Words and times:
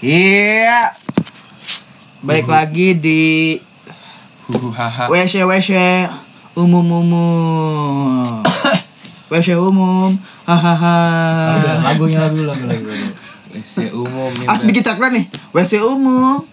Iya. 0.00 0.96
Baik 2.20 2.48
lagi 2.48 2.96
di 2.96 3.56
Huhaha. 4.48 5.08
WC 5.08 5.44
WC 5.44 5.70
umum 6.56 6.84
umum. 6.84 8.40
WC 9.32 9.56
umum. 9.56 10.16
Hahaha. 10.44 10.98
Lagunya 11.84 12.24
lagu 12.24 12.40
lagu 12.42 12.64
lagu. 12.64 12.84
WC 13.52 13.92
umum. 13.92 14.32
As 14.48 14.64
bikin 14.64 14.80
tagline 14.80 15.20
nih. 15.20 15.24
WC 15.52 15.84
umum. 15.84 16.44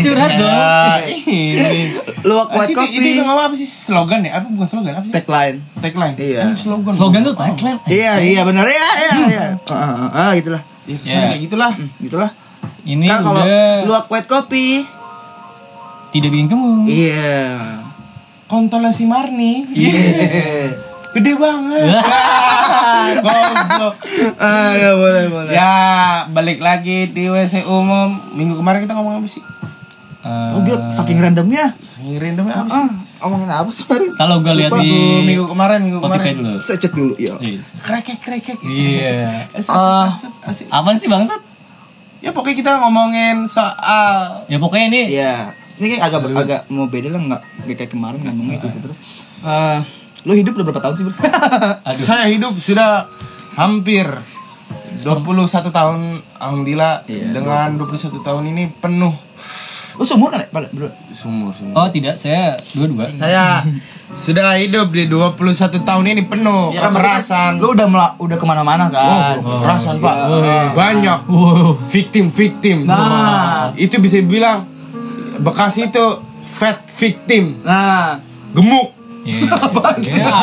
Curhat 0.00 0.32
dong. 0.32 0.48
Ya, 0.48 1.04
ini. 1.12 1.92
Luak 2.24 2.48
Ah, 2.48 2.64
white 2.64 2.72
sih, 2.72 2.74
itu, 2.74 2.80
coffee. 2.80 3.12
itu 3.12 3.20
ngomong 3.20 3.44
apa 3.44 3.54
sih 3.54 3.68
slogan 3.68 4.24
ya? 4.24 4.40
Apa 4.40 4.48
bukan 4.48 4.64
slogan? 4.64 4.92
Apa 4.96 5.04
sih? 5.04 5.12
Tagline. 5.12 5.56
Tagline. 5.84 6.16
Iya. 6.16 6.40
Kan 6.48 6.56
slogan. 6.56 6.92
Slogan 6.96 7.20
tuh 7.20 7.36
tagline. 7.36 7.76
Iya 7.84 8.16
iya 8.18 8.40
benar 8.42 8.64
ya 8.64 8.88
iya 8.96 9.12
iya. 9.28 9.44
Ah, 9.68 10.08
ah, 10.08 10.08
ah, 10.08 10.30
gitulah. 10.32 10.64
Ya, 10.88 10.96
ke 10.96 11.04
sana 11.04 11.20
Ya. 11.20 11.28
kayak 11.28 11.42
gitulah. 11.44 11.70
Hmm, 11.70 11.88
Gitulah. 11.98 12.30
Ini 12.82 13.06
Kan 13.06 13.20
kalau 13.22 13.42
luak 13.84 14.08
white 14.08 14.24
coffee. 14.26 14.80
tidak 16.08 16.30
bikin 16.30 16.48
kemung. 16.48 16.88
Iya. 16.88 17.44
Kontolnya 18.46 18.88
si 18.88 19.04
Marni. 19.04 19.68
Iya. 19.68 20.72
Gede 21.14 21.32
banget. 21.34 21.84
Goblok. 23.18 23.94
Ah 24.36 24.72
ya 24.72 24.90
boleh 24.94 25.24
boleh. 25.26 25.50
Ya, 25.50 25.72
balik 26.26 26.58
lagi 26.58 27.06
di 27.06 27.26
WC 27.26 27.62
umum. 27.62 28.16
Minggu 28.32 28.56
kemarin 28.56 28.80
kita 28.80 28.92
ngomong 28.92 29.20
apa 29.20 29.28
sih? 29.28 29.44
Oh 30.24 30.60
gila 30.60 30.88
saking 30.88 31.18
randomnya. 31.18 31.72
Ngirin 31.98 32.36
dong 32.36 32.48
apa 32.48 32.64
sih? 32.66 32.76
Ah, 32.78 32.88
omongin 33.20 33.48
apa 33.48 33.68
sih 33.68 33.82
kemarin? 33.82 34.10
Kalau 34.14 34.36
gue 34.38 34.54
lihat 34.54 34.72
di 34.78 34.90
Minggu, 35.24 35.44
kemarin, 35.46 35.78
minggu 35.80 35.98
Spotify 35.98 36.14
kemarin. 36.30 36.34
dulu. 36.38 36.58
Saya 36.60 36.78
cek 36.78 36.92
dulu 36.92 37.14
ya. 37.16 37.34
Iya. 37.38 37.60
Krekek, 37.82 38.18
krekek. 38.20 38.58
Iya. 38.62 39.50
Eh, 39.50 39.62
asik. 40.44 40.66
Apaan 40.68 40.96
sih 40.96 41.06
bangsat? 41.06 41.40
Ya 42.18 42.30
pokoknya 42.30 42.56
kita 42.56 42.70
ngomongin 42.78 43.46
soal 43.46 44.42
Ya 44.46 44.58
pokoknya 44.58 44.86
ini 44.88 45.00
Iya, 45.14 45.54
ini 45.78 45.86
kayak 45.94 46.02
agak 46.04 46.20
agak 46.34 46.60
mau 46.66 46.86
beda 46.86 47.08
lah 47.08 47.22
nggak 47.22 47.42
nggak 47.62 47.76
kayak 47.78 47.90
kemarin 47.90 48.18
ngomongnya 48.20 48.58
gitu 48.58 48.78
terus. 48.82 48.98
Eh, 49.40 49.78
lu 50.22 50.34
hidup 50.34 50.50
udah 50.52 50.66
berapa 50.66 50.82
tahun 50.82 50.94
sih 50.94 51.04
bro? 51.06 51.14
aduh. 51.86 52.02
saya 52.02 52.26
hidup 52.26 52.58
sudah 52.58 53.06
hampir 53.54 54.02
21 54.98 55.46
tahun 55.70 55.98
alhamdulillah 56.36 57.06
Iya, 57.06 57.30
dengan 57.30 57.78
21 57.78 58.18
tahun 58.18 58.44
ini 58.50 58.66
penuh 58.82 59.14
lu 59.98 60.04
seumur 60.04 60.30
kan 60.30 60.38
ya, 60.38 60.46
Pak, 60.46 60.70
bro? 60.70 60.86
sumur 61.10 61.50
sumur. 61.50 61.74
Oh 61.74 61.90
tidak, 61.90 62.14
saya 62.14 62.54
dua-dua. 62.70 63.10
Saya 63.10 63.66
sudah 64.08 64.54
hidup 64.54 64.88
di 64.88 65.04
21 65.04 65.34
tahun 65.80 66.04
ini 66.06 66.22
penuh 66.24 66.70
Ya 66.70 66.86
kan, 66.86 66.94
berarti 66.94 67.18
kan 67.20 67.20
kekerasan. 67.20 67.50
Lu 67.58 67.74
udah 67.74 67.86
mela- 67.86 68.14
udah 68.16 68.36
ke 68.36 68.46
mana-mana 68.46 68.86
kan? 68.88 69.36
Oh, 69.36 69.58
kekerasan 69.58 69.98
pak 69.98 70.14
Iya. 70.16 70.58
banyak 70.72 71.18
victim 71.84 72.24
victim 72.28 72.86
Nah. 72.86 73.74
itu 73.74 73.98
bisa 73.98 74.22
bilang 74.22 74.64
Bekasi 75.38 75.86
itu 75.86 76.06
fat 76.44 76.78
victim 76.88 77.58
Nah, 77.60 78.22
gemuk. 78.50 78.94
Ya, 79.22 79.44
gemuk 79.44 80.34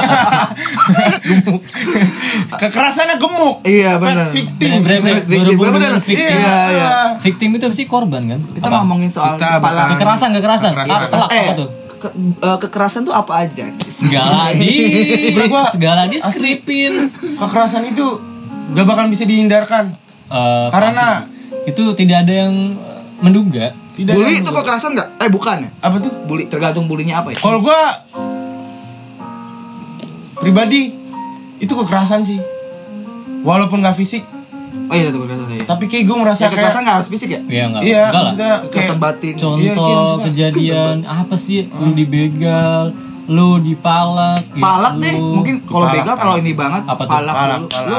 kekerasannya 2.66 3.16
gemuk 3.16 3.55
Iya, 3.61 3.91
benar. 3.95 4.25
victim 4.27 4.71
bener, 4.80 5.02
Victim, 5.21 5.39
berhubung 5.39 5.66
bener. 5.69 5.81
dengan 5.88 5.99
victim. 5.99 6.38
Iya, 6.38 6.58
iya. 6.69 6.88
Victim 7.17 7.49
itu 7.52 7.66
pasti 7.67 7.85
korban 7.85 8.22
kan? 8.27 8.39
kita 8.52 8.66
Apa? 8.66 8.77
ngomongin 8.80 9.09
soal 9.09 9.35
Kita 9.35 9.57
kepala 9.57 9.81
Kekerasan, 9.91 10.30
kekerasan. 10.31 10.72
Kekerasan. 10.72 10.95
Ah, 10.95 11.07
telak, 11.07 11.30
eh, 11.30 11.41
apa 11.41 11.53
tuh? 11.55 11.69
ke- 11.95 12.13
eh, 12.39 12.57
kekerasan 12.59 13.02
tuh 13.03 13.13
apa 13.13 13.33
aja? 13.39 13.66
Segala 13.81 14.52
di 14.55 14.73
segala 15.69 16.02
di 16.05 16.17
skripin. 16.17 17.09
kekerasan 17.35 17.83
itu 17.88 18.05
gak 18.72 18.85
bakal 18.85 19.05
bisa 19.07 19.23
dihindarkan 19.23 19.94
Eh, 20.25 20.67
karena 20.69 21.22
pasti. 21.22 21.69
itu 21.69 21.83
tidak 21.95 22.25
ada 22.25 22.33
yang 22.41 22.53
eh, 22.73 23.02
menduga. 23.19 23.73
tidak 23.94 24.11
Bully 24.13 24.38
itu 24.38 24.52
kekerasan 24.52 24.91
nggak? 24.91 25.09
Eh 25.17 25.29
bukan 25.29 25.57
ya? 25.61 25.69
apa 25.81 25.95
tuh 26.00 26.11
Bully 26.25 26.45
tergantung 26.45 26.83
bulinya 26.85 27.19
apa 27.19 27.29
ya? 27.29 27.38
kalau 27.38 27.59
gua 27.59 27.79
pribadi 30.35 30.91
itu 31.57 31.73
kekerasan 31.73 32.22
sih 32.22 32.40
walaupun 33.45 33.79
gak 33.79 33.95
fisik 33.95 34.25
Oh 34.85 34.94
iya 34.94 35.07
itu 35.07 35.17
kekerasan 35.17 35.50
ya. 35.51 35.63
tapi 35.66 35.83
kayak 35.88 36.03
gue 36.03 36.17
merasa 36.19 36.41
Ya, 36.41 36.47
kekerasan 36.47 36.73
kayak 36.75 36.83
nggak 36.83 36.95
harus 36.95 37.09
fisik 37.09 37.29
ya? 37.31 37.41
Iya 37.44 37.63
enggak. 37.63 37.81
iya 37.81 37.95
enggak 37.95 38.11
lah. 38.11 38.22
maksudnya 38.22 38.51
Kekerasan 38.59 38.75
kayak 38.91 39.00
batin. 39.00 39.25
Iya, 39.25 39.33
kayak 39.33 39.50
Contoh 39.72 39.88
maksudnya- 39.88 40.25
kejadian 40.28 40.95
apa 41.07 41.35
sih? 41.35 41.57
Lu 41.72 41.89
dibegal, 41.91 42.84
lu 43.28 43.50
dipalak. 43.59 44.41
gitu. 44.47 44.61
Palak 44.61 44.94
deh, 45.00 45.13
Lu- 45.16 45.34
mungkin 45.34 45.55
kalau 45.63 45.85
Palak, 45.85 45.95
begal 45.97 46.16
kalau 46.19 46.35
ini 46.35 46.51
banget 46.53 46.84
Apa 46.84 47.01
tuh? 47.01 47.11
palak, 47.11 47.34
Palak, 47.34 47.59
palak. 47.66 47.88
Lu 47.88 47.97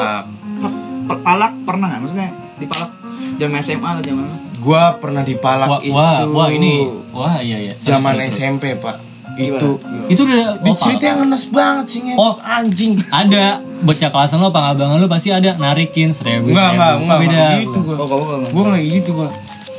pa- 0.60 0.74
pa- 1.08 1.20
palak 1.24 1.52
pernah 1.64 1.86
nggak? 1.88 2.00
Maksudnya 2.02 2.28
dipalak 2.56 2.90
jam 3.34 3.50
SMA 3.56 3.88
atau 3.88 4.02
jam 4.02 4.14
mana? 4.16 4.34
gua 4.56 4.82
pernah 4.96 5.22
dipalak 5.22 5.68
Wah, 5.68 5.80
itu 5.80 5.90
wah, 5.92 6.18
wah 6.28 6.48
ini, 6.48 6.72
wah 7.10 7.38
iya 7.38 7.58
iya. 7.60 7.74
Zaman. 7.74 8.18
SMP 8.20 8.74
pak 8.76 8.94
Gimana? 9.36 9.54
itu 9.54 9.70
Itu 10.08 10.20
udah 10.22 10.36
di 10.56 10.70
oh, 10.70 10.74
cerita 10.74 10.96
palak. 10.96 11.06
yang 11.06 11.18
ngenes 11.22 11.44
banget 11.48 11.86
sih 11.86 12.00
ngetot 12.02 12.20
Oh. 12.20 12.34
anjing 12.40 12.92
ada 13.06 13.44
bocah 13.78 14.08
kelasan 14.08 14.38
lo, 14.38 14.48
pangabangan 14.48 14.96
lo 14.96 15.06
pasti 15.06 15.28
ada 15.30 15.54
narikin 15.54 16.10
seribu. 16.10 16.48
Enggak, 16.48 16.68
enggak, 16.72 16.92
enggak, 16.96 17.18
beda. 17.20 17.36
enggak 17.36 17.60
gitu 17.60 17.78
gua. 17.82 17.94
Oh 17.94 18.06
kamu 18.06 18.24
kamu. 18.24 18.44
Gua 18.48 18.62
enggak 18.66 18.82
gitu 18.90 19.10
gua. 19.12 19.28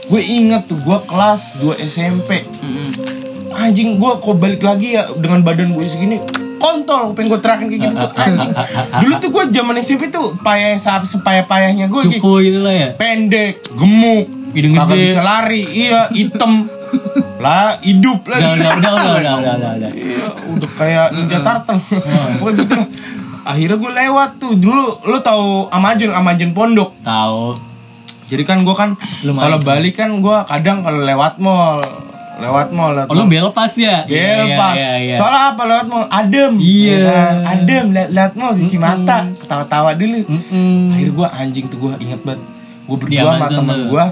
Gue 0.07 0.21
inget 0.23 0.61
tuh 0.63 0.79
gua 0.79 0.97
kelas 1.01 1.41
2 1.57 1.73
SMP. 1.81 2.29
Anjing 3.51 3.97
gua 3.97 4.15
kok 4.15 4.37
balik 4.37 4.61
lagi 4.61 4.93
ya 4.93 5.09
dengan 5.11 5.41
badan 5.41 5.73
gue 5.73 5.83
segini 5.83 6.21
kontol 6.57 7.13
pengen 7.13 7.29
gue 7.29 7.39
terakin 7.39 7.65
kayak 7.67 7.81
gitu 7.83 7.95
tuh 7.95 8.11
anjing 8.17 8.51
dulu 9.01 9.13
tuh 9.17 9.29
gue 9.29 9.43
zaman 9.51 9.75
SMP 9.77 10.09
tuh 10.09 10.33
payah 10.37 10.73
sepayah 10.77 11.45
payahnya 11.45 11.85
gue 11.85 12.01
gitu 12.03 12.17
Cupu 12.17 12.41
gitu 12.41 12.59
lah 12.59 12.73
ya. 12.73 12.89
pendek 12.93 13.61
gemuk 13.71 14.25
Hidung 14.51 14.73
kagak 14.73 14.89
gede. 14.91 15.05
bisa 15.07 15.21
lari 15.21 15.61
iya 15.63 16.09
hitam 16.09 16.65
lah 17.43 17.77
hidup 17.85 18.25
Udah, 18.25 18.33
lagi 18.33 18.43
udah, 18.57 18.71
udah, 18.73 18.91
udah, 18.91 18.91
udah, 18.97 19.13
udah, 19.17 19.53
udah, 19.55 19.71
udah. 19.77 19.91
Iya, 19.93 20.27
udah 20.49 20.71
kayak 20.73 21.05
ninja 21.13 21.37
turtle. 21.41 21.79
Pokoknya 22.41 22.57
gitu 22.65 22.73
lah. 22.75 22.87
Akhirnya 23.47 23.77
gue 23.79 23.91
lewat 23.95 24.29
tuh 24.41 24.53
dulu 24.59 24.85
lu 25.07 25.17
tahu 25.21 25.71
Amazon 25.71 26.11
Amazon 26.11 26.51
Pondok. 26.51 26.91
Tahu. 26.99 27.55
Jadi 28.27 28.43
kan 28.43 28.67
gue 28.67 28.75
kan 28.75 28.99
kalau 29.23 29.57
balik 29.63 29.95
kan 29.95 30.11
gue 30.19 30.37
kadang 30.43 30.83
kalau 30.83 30.99
lewat 30.99 31.39
mall, 31.39 31.79
lewat 32.43 32.75
mall, 32.75 32.91
lewat 32.91 33.07
Oh, 33.07 33.15
lu 33.15 33.23
belok 33.23 33.55
pas 33.55 33.71
ya? 33.71 34.03
Bel 34.03 34.51
Iya, 34.51 34.59
pas. 34.59 34.75
iya, 34.75 34.91
iya. 34.99 35.15
Soalnya 35.15 35.55
apa 35.55 35.63
lewat 35.63 35.85
mall? 35.87 36.05
Adem. 36.11 36.59
Iya. 36.59 36.91
Ya 36.91 36.97
kan? 37.07 37.35
Adem 37.47 37.85
lihat 37.95 38.09
lihat 38.11 38.31
mall 38.35 38.51
cuci 38.51 38.75
mata, 38.75 39.31
ketawa-tawa 39.39 39.95
dulu. 39.95 40.27
Mm-mm. 40.27 40.91
Akhirnya 40.91 41.13
gue 41.15 41.27
anjing 41.39 41.65
tuh 41.71 41.77
gue 41.79 41.91
inget 42.03 42.19
banget. 42.27 42.43
Gue 42.83 42.97
berdua 42.99 43.31
sama 43.39 43.47
temen 43.47 43.79
gue 43.87 44.05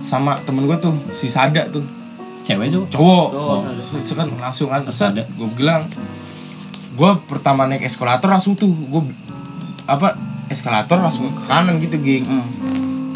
sama 0.00 0.32
temen 0.42 0.64
gue 0.64 0.78
tuh 0.80 0.94
si 1.12 1.28
Sada 1.28 1.68
tuh 1.68 1.84
Cewek 2.50 2.66
tuh. 2.68 2.84
cowok. 2.88 3.26
Cowok, 3.30 3.58
oh, 3.58 4.14
kan 4.14 4.26
langsung 4.40 4.68
kan 4.68 4.82
set 4.88 5.14
gue 5.16 5.48
bilang 5.50 5.86
gue 6.92 7.10
pertama 7.24 7.64
naik 7.64 7.82
eskalator 7.82 8.26
langsung 8.26 8.52
tuh. 8.52 8.68
Gue 8.68 9.02
apa 9.84 10.14
eskalator 10.46 10.98
langsung 10.98 11.30
ke 11.30 11.42
kanan 11.46 11.78
gitu 11.78 11.96
gig 11.96 12.22
ke 12.22 12.38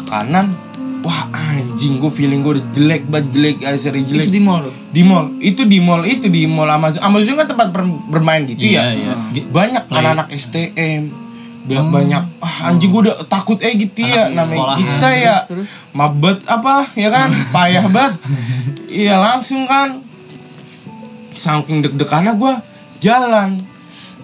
kanan 0.05 0.55
wah 1.01 1.29
anjing 1.29 2.01
gue 2.01 2.09
feeling 2.09 2.41
gue 2.41 2.57
udah 2.57 2.65
jelek 2.71 3.05
banget 3.05 3.27
jelek 3.31 3.57
eh, 3.61 3.77
seri 3.77 4.01
jelek. 4.01 4.25
Itu 4.25 4.33
di 4.33 4.41
mall 4.41 4.65
di 4.89 5.01
mall. 5.03 5.25
Itu 5.37 5.61
di 5.63 5.77
mall 5.77 6.01
itu 6.03 6.27
di 6.27 6.47
mall 6.47 6.65
Amazon. 6.67 7.03
Amazon 7.03 7.35
kan 7.35 7.47
tempat 7.47 7.67
bermain 8.09 8.41
gitu 8.43 8.57
Iya, 8.57 8.81
ya? 8.81 8.83
iya. 8.91 9.13
Gi- 9.31 9.45
banyak 9.45 9.85
anak-anak 9.85 10.27
STM 10.31 11.24
banyak 11.65 11.85
banyak 11.89 12.23
ah 12.39 12.69
anjing 12.69 12.89
gue 12.89 13.01
udah 13.03 13.25
takut 13.25 13.57
eh 13.57 13.73
gitu 13.73 13.99
ya 13.99 14.29
Anak 14.29 14.47
namanya 14.47 14.53
sekolahan. 14.55 14.79
kita 14.79 15.09
ya. 15.11 15.35
Terus, 15.43 15.69
mabet 15.91 16.37
apa 16.45 16.85
ya 16.93 17.09
kan? 17.09 17.29
Payah 17.49 17.85
banget. 17.87 18.13
Iya 18.95 19.17
langsung 19.17 19.65
kan. 19.65 19.99
Saking 21.31 21.83
deg-degannya 21.83 22.33
gue 22.33 22.53
jalan. 22.99 23.59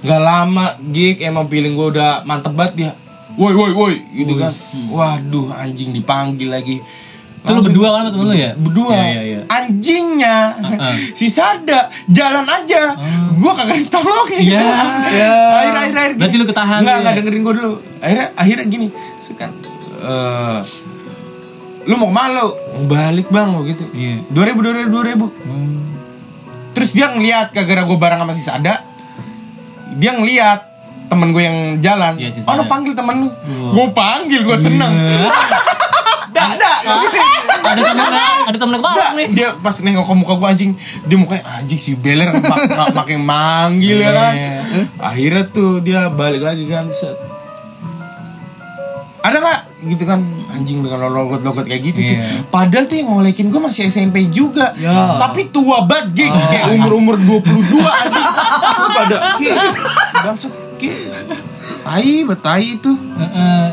Nggak 0.01 0.21
lama 0.21 0.65
gig 0.89 1.19
emang 1.19 1.45
feeling 1.45 1.73
gue 1.73 1.87
udah 1.91 2.23
mantep 2.23 2.53
banget 2.53 2.75
ya 2.79 2.91
woi 3.31 3.53
woi 3.53 3.71
woi 3.71 3.95
gitu 4.13 4.35
kan. 4.35 4.51
Waduh 4.91 5.51
anjing 5.51 5.91
dipanggil 5.91 6.47
lagi. 6.47 6.77
Itu 6.77 7.47
lu 7.47 7.57
Langsung- 7.57 7.73
berdua 7.73 7.87
kan 7.89 8.01
temen 8.07 8.27
lu 8.27 8.35
ya? 8.37 8.51
berdua. 8.53 8.93
Iya, 8.93 9.05
iya, 9.07 9.21
iya. 9.23 9.39
anjingnya. 9.47 10.37
Uh-uh. 10.57 10.95
si 11.17 11.25
Sada 11.25 11.79
jalan 12.05 12.45
aja. 12.45 12.93
Gua 13.33 13.51
kagak 13.51 13.81
ditolongin. 13.81 14.45
Iya. 14.45 14.61
akhir 15.57 15.73
akhir 15.73 15.80
akhir 16.11 16.19
Berarti 16.19 16.35
lu 16.35 16.45
ketahan 16.45 16.79
nggak 16.83 16.95
ya? 16.95 17.01
nggak 17.01 17.13
dengerin 17.23 17.41
gua 17.41 17.53
dulu. 17.55 17.71
Akhirnya 18.03 18.27
akhirnya 18.35 18.65
gini 18.67 18.87
sekan 19.23 19.49
eh 20.01 20.59
lu 21.81 21.93
mau 21.97 22.07
ke 22.11 22.15
mana 22.15 22.29
lu? 22.45 22.53
Balik 22.91 23.27
bang 23.31 23.49
gitu. 23.65 23.83
Iya. 23.95 24.21
dua 24.29 24.43
ribu 24.51 24.59
dua 24.61 24.73
ribu 24.75 24.89
dua 24.91 25.05
ribu. 25.07 25.25
Hmm. 25.47 25.79
terus 26.71 26.95
dia 26.95 27.11
ngeliat 27.11 27.51
kagak 27.51 27.83
gue 27.83 27.97
bareng 27.99 28.23
sama 28.23 28.31
si 28.31 28.43
Sada 28.47 28.79
dia 29.99 30.15
ngeliat 30.15 30.59
temen 31.11 31.35
gue 31.35 31.43
yang 31.43 31.57
jalan. 31.83 32.15
Iya, 32.15 32.31
si 32.31 32.39
oh 32.47 32.55
lu 32.55 32.63
panggil 32.71 32.95
temen 32.95 33.27
lu? 33.27 33.29
Gue 33.75 33.91
panggil 33.91 34.47
gue 34.47 34.57
seneng. 34.59 34.91
Iya. 34.95 35.11
dak 36.31 36.51
dak 36.55 36.79
gitu. 36.81 37.17
ada 37.61 37.81
temen 37.81 38.11
ada 38.41 38.57
temen 38.57 38.77
Nggak, 38.79 39.11
nih. 39.13 39.27
dia 39.31 39.47
pas 39.55 39.75
nengok 39.77 40.03
ke 40.03 40.13
muka 40.15 40.33
gue 40.33 40.47
anjing 40.49 40.71
dia 41.03 41.15
mukanya 41.15 41.43
anjing 41.53 41.77
si 41.77 41.91
beler 41.93 42.31
mak 42.33 42.67
mak- 42.67 42.95
makin 42.95 43.19
manggil 43.21 43.97
ya 43.97 44.11
kan 44.11 44.33
Iya. 44.33 44.53
akhirnya 44.97 45.43
tuh 45.47 45.79
dia 45.79 46.07
balik 46.07 46.41
lagi 46.41 46.65
kan 46.65 46.87
set 46.89 47.13
ada 49.21 49.37
nggak 49.37 49.59
gitu 49.87 50.03
kan 50.03 50.17
anjing 50.51 50.81
dengan 50.81 51.05
logot-logot 51.07 51.61
kayak 51.63 51.81
gitu 51.83 51.99
tuh. 51.99 52.15
Iya. 52.15 52.41
Padahal 52.47 52.85
tuh 52.85 52.97
yang 52.97 53.09
ngolekin 53.11 53.49
gue 53.49 53.57
masih 53.57 53.85
SMP 53.85 54.25
juga. 54.27 54.73
Ya. 54.75 55.17
Tapi 55.17 55.49
tua 55.49 55.85
banget 55.85 56.25
gig, 56.25 56.33
kayak 56.49 56.73
umur-umur 56.73 57.17
22 57.17 57.45
anjing. 57.81 58.27
Pada 58.91 59.17
bangsat 60.21 60.53
tai 61.81 62.13
betai 62.23 62.65
itu. 62.75 62.91
Heeh. 62.93 63.65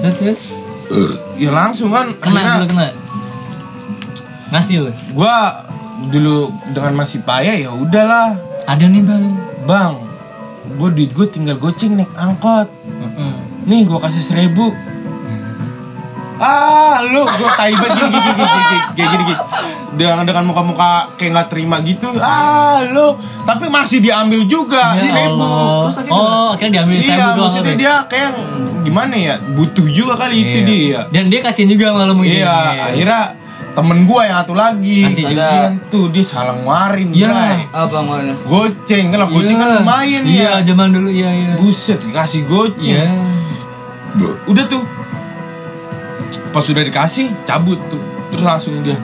Terus 0.00 0.56
terus 0.86 1.18
Ya 1.34 1.50
langsung 1.50 1.90
kan 1.90 2.08
kena 2.14 2.30
akhirnya 2.34 2.54
dulu 2.56 2.68
kena. 2.70 2.86
Ngasih 4.50 4.76
lu. 4.80 4.90
gua 5.12 5.34
dulu 6.06 6.36
dengan 6.70 6.92
masih 6.96 7.22
payah 7.22 7.56
ya 7.56 7.70
udahlah 7.70 8.34
Ada 8.64 8.86
nih 8.86 9.02
bang. 9.02 9.24
bang 9.64 9.94
gue 10.66 10.88
duit 10.90 11.10
gue 11.10 11.26
tinggal 11.26 11.56
goceng 11.56 11.94
naik 11.94 12.08
angkot 12.14 12.66
Heeh. 12.66 13.34
nih 13.64 13.84
gue 13.84 13.98
kasih 13.98 14.20
seribu 14.22 14.72
ah 16.36 16.98
lu 17.00 17.22
gue 17.22 17.50
tai 17.52 17.70
banget 17.72 17.94
gini 17.96 18.18
gini 18.18 18.42
gini 18.42 18.44
gini 18.44 18.78
kayak 18.92 19.08
gini 19.08 19.22
gini 19.24 19.36
dengan 19.94 20.22
dengan 20.22 20.44
muka-muka 20.44 20.90
kayak 21.14 21.30
nggak 21.32 21.48
terima 21.48 21.76
gitu 21.80 22.10
ah 22.16 22.82
lu 22.84 23.14
tapi 23.42 23.68
masih 23.68 23.98
diambil 24.00 24.42
juga 24.42 24.94
Ya 24.94 25.02
seribu 25.04 25.38
Allah. 25.38 25.82
Terus 25.84 25.96
akhirnya 26.00 26.18
Oh, 26.18 26.48
akhirnya 26.50 26.72
diambil 26.74 26.96
seribu 26.98 27.12
iya 27.12 27.26
doang. 27.28 27.38
maksudnya 27.44 27.74
dia 27.76 27.94
kayak 28.04 28.30
gimana 28.82 29.14
ya 29.14 29.34
butuh 29.48 29.86
juga 29.86 30.14
kali 30.16 30.34
itu 30.38 30.58
Iya. 30.58 30.66
dia 30.66 31.00
Dan 31.12 31.24
dia 31.28 31.40
kasihin 31.40 31.68
juga 31.68 31.94
lu 31.94 32.12
mungkin. 32.12 32.34
Iya, 32.34 32.56
akhirnya 32.84 33.20
temen 33.72 33.98
gua 34.04 34.20
yang 34.22 34.36
satu 34.40 34.54
lagi 34.54 35.02
Kasih 35.04 35.24
juga. 35.24 35.42
kasihan 35.44 35.72
tuh 35.88 36.04
dia 36.08 36.24
salah 36.24 36.54
ngeluarin 36.56 37.08
Iya. 37.10 37.26
Bray. 37.28 37.60
Apa 37.70 37.96
namanya? 37.96 38.34
goceng 38.44 39.04
kan 39.06 39.18
lah 39.18 39.28
goceng 39.28 39.56
kan 39.56 39.68
lumayan 39.78 40.22
Iya, 40.24 40.50
ya 40.50 40.62
zaman 40.64 40.88
dulu 40.90 41.08
iya 41.08 41.30
iya. 41.30 41.52
buset 41.56 41.98
dikasih 42.00 42.42
goceng 42.44 43.14
Iya. 44.14 44.30
udah 44.44 44.64
tuh 44.66 44.82
pas 46.54 46.62
sudah 46.62 46.80
dikasih 46.80 47.26
cabut 47.42 47.76
tuh. 47.90 47.98
Terus 48.30 48.44
langsung 48.46 48.78
dia 48.80 48.94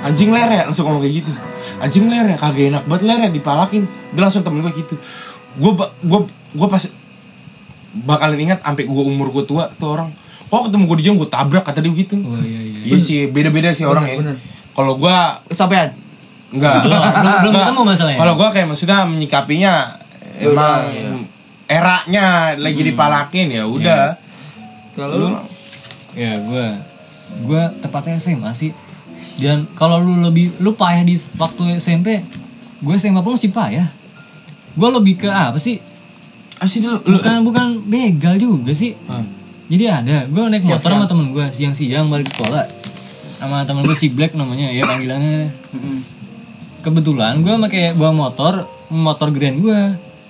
anjing 0.00 0.30
ler 0.30 0.46
ya 0.46 0.62
langsung 0.64 0.86
ngomong 0.86 1.02
kayak 1.02 1.14
gitu. 1.20 1.32
Anjing 1.76 2.06
ler 2.06 2.24
ya 2.24 2.36
kagak 2.38 2.70
enak 2.70 2.82
banget 2.86 3.02
ler 3.04 3.18
ya 3.20 3.30
dipalakin. 3.30 3.82
Dia 4.14 4.22
langsung 4.22 4.40
temen 4.40 4.62
gue 4.62 4.72
gitu. 4.72 4.94
Gue 5.58 5.74
gue 6.00 6.20
gue 6.30 6.68
pas 6.70 6.82
bakalan 7.94 8.38
ingat 8.40 8.58
sampai 8.60 8.84
gue 8.84 9.04
umur 9.04 9.30
gue 9.30 9.44
tua 9.44 9.66
tuh 9.70 9.90
orang. 9.90 10.10
Kok 10.46 10.70
ketemu 10.70 10.82
gue 10.86 10.96
di 10.96 11.04
jalan 11.04 11.16
gue 11.18 11.28
tabrak 11.28 11.64
kata 11.64 11.82
dia 11.82 11.90
gitu 11.90 12.14
Oh 12.20 12.38
iya 12.38 12.60
iya. 12.62 12.80
iya 12.86 12.98
sih 13.00 13.26
beda 13.26 13.50
beda 13.50 13.74
sih 13.74 13.82
orang 13.82 14.06
ya. 14.06 14.16
Bener. 14.22 14.36
kalau 14.70 14.94
gue 14.94 15.16
Kesampaian. 15.50 15.90
enggak. 16.50 16.74
Belum- 16.86 17.02
belum- 17.42 17.54
ketemu 17.58 17.82
masalahnya. 17.84 18.18
kalau 18.18 18.34
gue 18.36 18.48
kayak 18.50 18.66
maksudnya 18.68 18.98
menyikapinya 19.04 19.72
Ya 20.34 20.50
emang 20.50 20.82
iya. 20.90 21.10
eranya 21.70 22.26
lagi 22.54 22.82
dipalakin 22.82 23.46
ya 23.50 23.64
udah. 23.64 24.18
Kalau 24.94 25.42
Ya 26.14 26.38
gue 26.38 26.66
gue 27.44 27.62
tepatnya 27.82 28.18
SMA 28.18 28.50
sih. 28.54 28.70
Dan 29.34 29.66
kalau 29.74 29.98
lu 29.98 30.22
lebih 30.22 30.54
lu 30.62 30.78
payah 30.78 31.02
di 31.02 31.18
waktu 31.34 31.78
SMP, 31.82 32.22
gue 32.78 32.94
SMA 32.98 33.20
pun 33.20 33.34
masih 33.34 33.50
payah. 33.50 33.90
Gue 34.78 34.88
lebih 34.90 35.26
ke 35.26 35.30
apa 35.30 35.58
sih? 35.58 35.82
Asli 36.62 36.82
dulu 36.82 37.02
lu 37.06 37.18
Bukan 37.18 37.42
bukan 37.42 37.66
begal 37.90 38.38
juga 38.38 38.70
sih. 38.72 38.94
Hmm. 39.10 39.26
Jadi 39.64 39.84
ada, 39.88 40.28
gue 40.28 40.42
naik 40.52 40.62
motor 40.62 40.76
Siang-siang. 40.76 41.00
sama 41.00 41.06
temen 41.08 41.26
gue 41.32 41.46
siang-siang 41.50 42.06
balik 42.12 42.28
sekolah 42.28 42.84
sama 43.44 43.60
temen 43.68 43.84
gue 43.84 43.96
si 43.96 44.08
Black 44.08 44.32
namanya 44.32 44.72
ya 44.72 44.84
panggilannya. 44.88 45.52
Kebetulan 46.84 47.40
gue 47.44 47.54
pakai 47.68 47.96
bawa 47.96 48.12
motor, 48.12 48.64
motor 48.92 49.28
Grand 49.32 49.56
gue, 49.60 49.80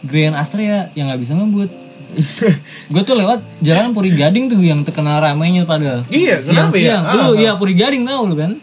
Grand 0.07 0.35
Astrea 0.35 0.91
yang 0.99 1.11
nggak 1.11 1.23
bisa 1.23 1.35
ngebut. 1.39 1.71
gue 2.93 3.03
tuh 3.03 3.17
lewat 3.19 3.41
jalan 3.61 3.93
Puri 3.93 4.15
Gading 4.15 4.51
tuh 4.51 4.61
yang 4.63 4.83
terkenal 4.87 5.21
ramainya 5.21 5.67
padahal. 5.67 6.07
Iya, 6.09 6.41
kenapa 6.41 6.75
ya? 6.77 7.01
Siang-siang. 7.01 7.03
Ah, 7.05 7.31
iya 7.37 7.51
Puri 7.59 7.75
Gading 7.75 8.07
tau 8.07 8.27
lu 8.27 8.35
kan? 8.39 8.57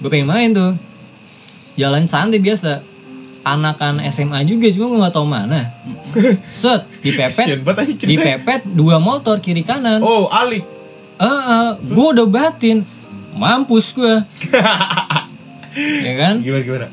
Gue 0.00 0.08
pengen 0.08 0.28
main 0.28 0.50
tuh. 0.52 0.72
Jalan 1.76 2.08
santai 2.08 2.40
biasa. 2.40 2.82
Anakan 3.40 4.04
SMA 4.12 4.44
juga 4.44 4.68
cuma 4.68 4.84
gue 4.92 4.98
gak 5.00 5.14
tau 5.16 5.24
mana. 5.24 5.72
Set, 6.52 6.84
dipepet, 7.00 7.64
dipepet 8.04 8.68
dua 8.76 9.00
motor 9.00 9.40
kiri 9.40 9.64
kanan. 9.64 10.04
Oh, 10.04 10.28
Alik. 10.28 10.64
Eh, 11.20 11.70
gue 11.80 12.06
udah 12.16 12.28
batin, 12.28 12.84
mampus 13.36 13.92
gue. 13.96 14.14
ya 16.06 16.12
kan? 16.16 16.34
Gimana 16.40 16.62
gimana? 16.64 16.88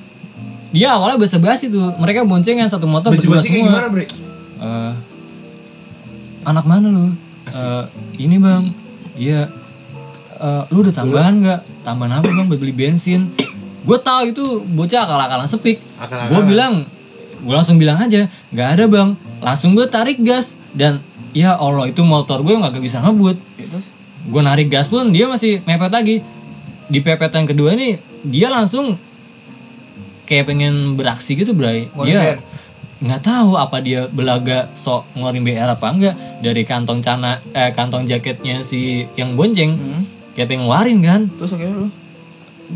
Dia 0.71 0.99
awalnya 0.99 1.19
basa-basi 1.19 1.71
tuh, 1.71 1.95
mereka 1.99 2.27
boncengan 2.27 2.67
satu 2.67 2.87
motor 2.87 3.15
berdua 3.15 3.39
semua. 3.39 3.67
gimana, 3.71 3.87
Bre? 3.87 4.05
Eh, 4.07 4.91
anak 6.47 6.63
mana 6.63 6.87
lu? 6.87 7.11
Eh, 7.47 7.83
ini 8.23 8.39
bang, 8.39 8.63
iya. 9.19 9.51
Eh, 10.39 10.63
lu 10.71 10.83
udah 10.83 10.95
tambahan 10.95 11.35
nggak? 11.43 11.59
Tambahan 11.83 12.23
apa 12.23 12.27
bang? 12.31 12.45
Buat 12.47 12.59
beli 12.63 12.71
bensin. 12.71 13.27
Gue 13.83 13.99
tahu 13.99 14.31
itu 14.31 14.45
bocah 14.63 15.07
akal-akalan 15.07 15.47
sepik. 15.47 15.79
Gue 16.31 16.41
bilang, 16.47 16.83
gue 17.43 17.53
langsung 17.53 17.75
bilang 17.79 17.99
aja, 17.99 18.27
nggak 18.51 18.69
ada 18.79 18.83
bang. 18.87 19.09
Langsung 19.43 19.75
gue 19.75 19.87
tarik 19.87 20.19
gas 20.23 20.55
dan 20.71 21.03
ya 21.35 21.55
Allah 21.55 21.87
itu 21.91 22.03
motor 22.03 22.43
gue 22.43 22.55
nggak 22.55 22.79
bisa 22.79 23.03
ngebut. 23.03 23.35
terus 23.55 23.91
Gue 24.27 24.41
narik 24.43 24.67
gas 24.67 24.91
pun 24.91 25.07
dia 25.11 25.27
masih 25.27 25.63
mepet 25.63 25.91
lagi. 25.91 26.15
Di 26.87 26.99
pepetan 27.03 27.47
kedua 27.47 27.75
ini 27.75 27.99
dia 28.27 28.51
langsung 28.51 28.99
kayak 30.27 30.51
pengen 30.51 30.99
beraksi 30.99 31.39
gitu, 31.39 31.55
Bray. 31.55 31.87
Ngeluarin 31.95 32.11
Dia 32.11 32.19
BR. 32.35 32.39
Nggak 32.97 33.21
tahu 33.21 33.53
apa 33.53 33.77
dia 33.77 34.09
belaga 34.09 34.73
sok 34.73 35.05
ngeluarin 35.13 35.45
BR 35.45 35.69
apa 35.69 35.87
enggak 35.93 36.15
dari 36.41 36.65
kantong 36.65 36.99
cana 37.05 37.37
eh 37.53 37.69
kantong 37.69 38.09
jaketnya 38.09 38.65
si 38.65 39.05
yang 39.13 39.37
bonceng 39.37 39.77
kayak 40.37 40.53
pengen 40.53 40.65
ngeluarin 40.65 40.99
kan. 41.01 41.21
Terus 41.37 41.57
akhirnya 41.57 41.75
lu? 41.81 41.87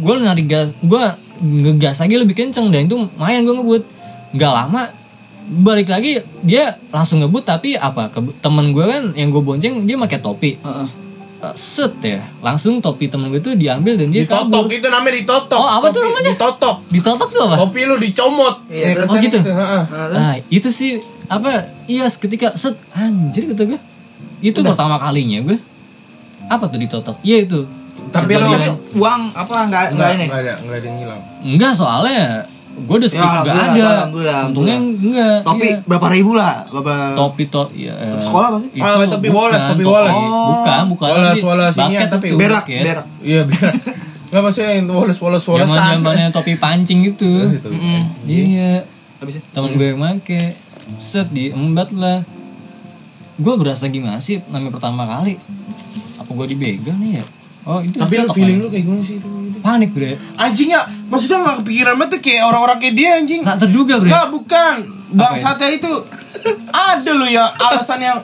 Gue 0.01 0.15
narik 0.17 0.45
gas 0.49 0.73
gue 0.81 1.03
ngegas 1.41 2.01
lagi 2.01 2.15
lebih 2.17 2.33
kenceng 2.37 2.73
dan 2.73 2.89
itu 2.89 2.97
main 3.17 3.45
gue 3.45 3.53
ngebut. 3.53 3.83
Nggak 4.33 4.53
lama 4.53 4.83
balik 5.51 5.89
lagi 5.89 6.21
dia 6.45 6.77
langsung 6.93 7.19
ngebut 7.19 7.43
tapi 7.43 7.73
apa 7.75 8.07
ke, 8.13 8.19
temen 8.39 8.71
gue 8.71 8.85
kan 8.85 9.03
yang 9.17 9.29
gue 9.29 9.41
bonceng 9.41 9.85
dia 9.85 9.97
pakai 9.97 10.19
topi. 10.21 10.51
Heeh. 10.57 11.00
Set 11.57 11.97
ya 12.05 12.21
langsung 12.39 12.77
topi 12.77 13.09
temen 13.09 13.33
gue 13.33 13.41
tuh 13.41 13.57
diambil 13.57 13.97
dan 13.97 14.13
dia 14.13 14.23
Ditotok 14.29 14.69
kabur 14.69 14.69
itu 14.69 14.87
namanya 14.87 15.15
ditotok. 15.17 15.57
Oh, 15.57 15.69
apa 15.69 15.87
tuh 15.89 16.01
Topi 16.05 16.09
namanya? 16.13 16.31
Ditotok. 16.37 16.75
ditotok 16.93 17.29
tuh 17.33 17.41
apa 17.49 17.55
Kopi 17.65 17.81
lu 17.89 17.95
dicomot. 17.97 18.55
Iya, 18.69 18.87
terus 18.93 19.09
oh 19.09 19.17
gitu 19.17 19.39
Heeh. 19.41 19.81
Nah, 19.89 20.07
Nah, 20.13 20.33
itu 20.53 20.69
sih 20.69 21.01
apa? 21.25 21.65
Iya, 21.89 22.05
ketika 22.13 22.53
set 22.53 22.77
anjir 22.93 23.49
kata 23.49 23.63
gue. 23.73 23.79
Itu 24.45 24.61
pertama 24.61 25.01
kalinya 25.01 25.41
gue. 25.41 25.57
Apa 26.45 26.69
tuh 26.69 26.77
ditotok? 26.77 27.17
Iya 27.25 27.49
itu. 27.49 27.65
Tapi 28.11 28.35
lu 28.35 28.51
tapi 28.51 28.67
uang 28.99 29.21
apa 29.31 29.55
enggak 29.65 29.85
enggak 29.95 30.09
ini 30.19 30.25
Enggak 30.27 30.41
ada, 30.43 30.53
enggak 30.59 30.77
ada 30.77 30.85
yang 30.85 30.97
hilang. 30.99 31.21
Enggak 31.41 31.73
soalnya 31.73 32.23
gue 32.73 32.95
udah 32.97 33.07
speak 33.07 33.19
Ya, 33.19 33.27
alhamdulillah, 33.27 33.67
ada. 33.67 33.91
alhamdulillah, 33.93 34.39
Untungnya 34.47 34.77
enggak. 34.77 35.37
topi 35.43 35.65
iya. 35.65 35.77
berapa 35.83 36.07
ribu 36.09 36.31
lah 36.33 36.53
berapa 36.65 36.95
topi 37.13 37.43
to 37.45 37.63
ya, 37.73 37.93
eh, 37.93 38.17
Sekolah 38.17 38.47
apa 38.47 38.57
sih? 38.57 38.69
itu 38.69 38.81
Ah, 38.81 39.05
topi 39.05 39.27
bukan, 39.27 39.37
Wallace, 39.37 39.65
topi 39.65 39.73
topi- 39.77 39.85
Wallace. 39.87 40.21
Bukan, 40.47 40.81
bukan. 40.89 41.07
Wallace, 41.09 41.33
sih. 41.33 41.43
Wallace 41.43 41.77
ini 41.77 41.85
Bucket 41.91 42.09
tapi 42.09 42.27
berak 42.33 42.63
bucket. 42.63 42.83
berak 42.83 43.05
Iya, 43.21 43.41
biar. 43.43 43.71
Enggak 44.23 44.41
maksudnya 44.41 44.71
yang 44.71 44.85
woles 44.87 45.17
woles 45.17 45.43
woles. 45.43 45.67
Zaman 45.67 45.95
zamannya 45.97 46.27
topi 46.29 46.53
pancing 46.55 46.99
gitu. 47.05 47.31
Gitu. 47.51 47.69
Iya. 48.25 48.87
habis 49.17 49.37
temen 49.47 49.75
gue 49.75 49.87
yang 49.87 49.99
make 49.99 50.57
set 50.97 51.29
diembat 51.29 51.91
lah 51.91 52.25
gue 53.33 53.53
berasa 53.53 53.85
gimana 53.85 54.17
sih 54.17 54.41
namanya 54.47 54.73
pertama 54.73 55.03
kali 55.03 55.37
apa 56.15 56.29
gue 56.31 56.47
dibegal 56.47 56.93
nih 56.95 57.17
ya 57.17 57.25
oh 57.63 57.79
itu 57.79 57.95
Tapi 57.95 58.13
lu 58.17 58.29
feeling 58.33 58.57
lu 58.59 58.67
kayak 58.67 58.83
gimana 58.85 59.03
sih 59.03 59.17
itu? 59.17 59.27
panik 59.61 59.93
bre. 59.93 60.17
Anjing 60.35 60.73
ya, 60.73 60.81
maksudnya 61.05 61.37
gak 61.45 61.57
kepikiran 61.61 61.93
banget 61.93 62.17
tuh 62.17 62.21
kayak 62.25 62.43
orang-orang 62.49 62.77
kayak 62.81 62.95
dia 62.97 63.09
anjing. 63.13 63.41
nggak 63.45 63.59
terduga 63.61 63.93
bre. 64.01 64.09
Enggak, 64.09 64.27
bukan. 64.33 64.75
Bangsatnya 65.11 65.69
itu? 65.69 65.93
ada 66.73 67.11
lo 67.13 67.27
ya 67.27 67.45
alasan 67.45 68.01
yang 68.01 68.17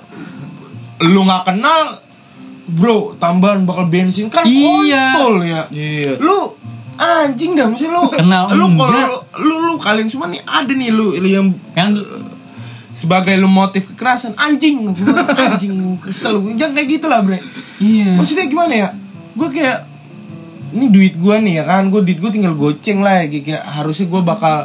lu 1.05 1.21
nggak 1.21 1.45
kenal 1.45 2.01
bro 2.67 3.13
tambahan 3.15 3.61
bakal 3.63 3.85
bensin. 3.85 4.27
Kan 4.27 4.49
Iya. 4.49 5.13
kontol 5.13 5.45
ya. 5.45 5.61
Iya. 5.69 6.17
Lu 6.17 6.57
anjing 6.97 7.53
dah 7.53 7.69
mesti 7.69 7.85
lu 7.85 8.09
Kenal 8.09 8.49
lu 8.49 8.65
kalau 8.73 8.89
lu, 8.89 9.17
lu 9.45 9.55
lu 9.63 9.73
kalian 9.77 10.09
semua 10.09 10.25
nih 10.27 10.41
ada 10.41 10.73
nih 10.73 10.89
lu, 10.89 11.13
lu 11.13 11.29
yang 11.29 11.53
kan? 11.71 11.93
sebagai 12.89 13.37
lu 13.37 13.45
motif 13.45 13.93
kekerasan 13.93 14.33
anjing. 14.33 14.89
Lu 14.89 15.13
anjing 15.37 15.77
lu 15.77 16.01
kesel. 16.01 16.41
Lu. 16.41 16.57
jangan 16.57 16.73
kayak 16.73 16.87
gitu 16.97 17.05
lah 17.05 17.21
bre. 17.21 17.37
Iya. 17.77 18.17
Maksudnya 18.17 18.49
gimana 18.49 18.73
ya 18.73 18.89
gue 19.37 19.49
kayak 19.53 19.79
ini 20.67 20.85
duit 20.91 21.13
gue 21.15 21.35
nih 21.39 21.53
ya 21.61 21.63
kan 21.63 21.87
gue 21.87 22.01
duit 22.03 22.19
gue 22.19 22.31
tinggal 22.33 22.57
goceng 22.57 22.99
lah 22.99 23.23
ya 23.23 23.29
kayak 23.31 23.63
harusnya 23.63 24.05
gue 24.09 24.21
bakal 24.21 24.55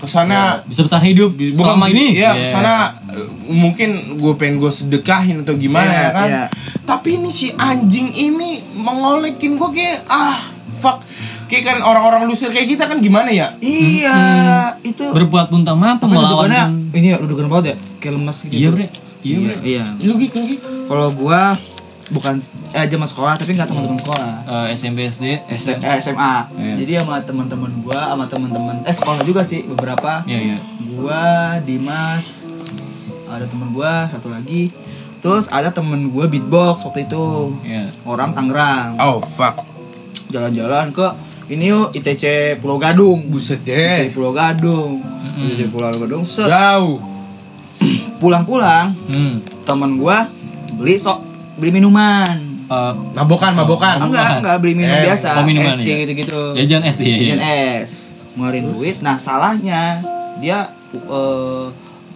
ke 0.00 0.08
sana 0.08 0.64
bisa 0.64 0.80
bertahan 0.88 1.12
hidup. 1.12 1.36
Selama 1.36 1.92
ini. 1.92 2.16
ya 2.16 2.32
Iya. 2.32 2.40
ke 2.40 2.46
sana 2.48 2.72
eh, 3.12 3.28
mungkin 3.52 4.16
gue 4.16 4.32
pengen 4.34 4.56
gue 4.56 4.72
sedekahin 4.72 5.44
atau 5.44 5.52
gimana 5.54 5.92
ya 5.92 6.08
kan 6.10 6.28
iya. 6.28 6.44
tapi 6.88 7.20
ini 7.20 7.28
si 7.28 7.52
anjing 7.52 8.08
ini 8.08 8.64
mengolekin 8.80 9.60
gue 9.60 9.70
kayak 9.70 10.00
ah 10.08 10.50
fuck. 10.80 11.04
Kayak 11.50 11.64
kan 11.66 11.78
orang-orang 11.82 12.30
lusir 12.30 12.54
kayak 12.54 12.78
kita 12.78 12.86
kan 12.86 13.02
gimana 13.02 13.26
ya? 13.28 13.50
Iya 13.58 14.18
itu 14.86 15.02
berbuat 15.10 15.50
pun 15.50 15.66
tak 15.66 15.74
mampu 15.74 16.06
melawan 16.06 16.46
dudukannya 16.46 16.64
ini 16.94 17.06
ya 17.10 17.16
dudukan 17.18 17.46
banget 17.50 17.64
ya 17.66 17.76
kayak 17.98 18.12
lemas 18.22 18.38
gitu. 18.46 18.54
Iya 18.54 18.68
bre. 18.70 18.86
Iya 19.20 19.36
iya 19.36 19.36
bre. 19.42 19.54
iya. 19.66 19.84
Lu 20.06 20.14
gitu 20.16 20.36
lu 20.38 20.46
gitu 20.46 20.68
kalau 20.86 21.10
gua 21.12 21.58
bukan 22.10 22.42
eh 22.70 22.84
zaman 22.84 23.06
sekolah 23.06 23.34
tapi 23.34 23.54
nggak 23.54 23.66
teman-teman 23.66 23.94
sekolah 23.96 24.32
Eh, 24.66 24.74
SMP 24.74 25.06
SD. 25.06 25.24
S- 25.48 25.70
eh, 25.72 25.98
SMA 25.98 26.34
Iya. 26.52 26.74
jadi 26.76 26.92
sama 27.00 27.18
teman-teman 27.20 27.70
gua 27.80 28.00
sama 28.08 28.26
teman-teman 28.26 28.82
eh 28.82 28.90
sekolah 28.90 29.22
juga 29.22 29.40
sih 29.40 29.62
beberapa 29.64 30.22
Iya 30.24 30.38
iya. 30.44 30.58
gua 30.92 31.22
Dimas 31.60 32.42
ada 33.26 33.46
teman 33.46 33.70
gua 33.70 34.06
satu 34.06 34.26
lagi 34.26 34.74
terus 35.18 35.46
ada 35.46 35.70
temen 35.70 36.08
gua 36.08 36.26
beatbox 36.26 36.82
waktu 36.82 37.06
itu 37.06 37.54
Iya. 37.62 37.94
orang 38.02 38.32
Tangerang 38.32 38.98
Oh 38.98 39.18
fuck. 39.20 39.62
jalan-jalan 40.28 40.90
ke 40.90 41.06
ini 41.48 41.66
yuk 41.68 41.90
ITC 41.92 42.22
Pulau 42.56 42.76
Gadung 42.76 43.26
Buset 43.26 43.58
ITC 43.60 43.66
deh. 43.68 44.02
Pulau 44.10 44.30
Gadung 44.30 44.98
ITC 45.36 45.66
Pulau 45.68 45.90
Gadung 45.92 46.22
set 46.22 46.46
Jauh. 46.46 46.98
pulang-pulang 48.18 48.92
Hmm. 49.06 49.38
temen 49.62 49.94
gua 49.96 50.26
beli 50.72 50.96
sok 50.96 51.29
beli 51.56 51.70
minuman 51.72 52.36
Eh, 52.66 52.94
Mabokan, 53.12 53.50
mabokan. 53.52 53.98
Ah, 53.98 54.06
enggak 54.06 54.30
enggak 54.38 54.56
beli 54.58 54.78
minum 54.78 54.94
Eh, 54.94 55.02
biasa 55.02 55.34
oh, 55.34 55.42
minuman, 55.42 55.68
es 55.68 55.76
iya. 55.76 55.84
kayak 55.84 55.98
gitu-gitu 56.04 56.40
jajan 56.54 56.82
es 56.84 56.96
iya. 56.96 57.06
iya. 57.08 57.18
jajan 57.18 57.40
es 57.42 57.90
ngeluarin 58.30 58.64
duit 58.68 58.96
nah 59.00 59.16
salahnya 59.16 59.98
dia 60.38 60.70
eh, 60.94 61.64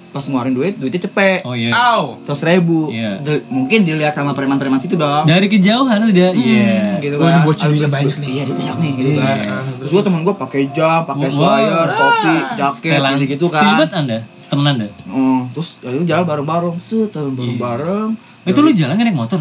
pas 0.08 0.22
ngeluarin 0.22 0.54
duit 0.54 0.78
duitnya 0.78 1.02
cepet 1.02 1.42
Oh 1.42 1.52
iya. 1.52 1.74
Au. 1.74 2.22
terus 2.22 2.38
ribu 2.40 2.86
Iya. 2.88 3.18
Del- 3.18 3.42
mungkin 3.48 3.82
dilihat 3.82 4.14
sama 4.14 4.30
preman-preman 4.30 4.78
situ 4.78 4.94
dong 4.94 5.26
Dari 5.26 5.50
kejauhan 5.50 5.98
udah. 6.04 6.30
Iya. 6.32 7.02
gitu 7.02 7.18
Oh, 7.18 7.26
kan 7.26 7.34
ini 7.34 7.40
buat 7.42 7.56
cilinya 7.58 7.80
Aduh, 7.84 7.96
banyak 7.98 8.16
nih. 8.16 8.30
iya 8.30 8.42
duit 8.44 8.54
banyak 8.56 8.76
nih 8.78 8.90
gitu 8.94 9.10
Iya. 9.10 9.22
kan 9.26 9.62
terus 9.74 9.90
gua 9.90 10.02
temen 10.06 10.20
gua 10.22 10.34
pakai 10.38 10.62
jam 10.70 11.02
pakai 11.02 11.28
Wow. 11.28 11.36
swire 11.36 11.90
topi 11.92 12.34
jaket 12.54 12.94
gitu 12.94 13.26
gitu 13.28 13.44
setil 13.44 13.50
kan 13.50 13.64
banget 13.74 13.90
anda, 13.92 14.18
temen 14.46 14.64
anda. 14.68 14.86
Oh, 15.10 15.50
terus 15.50 15.82
ya 15.82 15.90
itu 15.90 16.04
jalan 16.06 16.24
bareng-bareng 16.24 16.76
set 16.78 17.10
jalan 17.10 17.34
bareng-bareng 17.34 18.10
Itu 18.44 18.60
lu 18.60 18.70
jalan 18.70 18.94
nggak 18.94 19.08
naik 19.08 19.18
motor? 19.18 19.40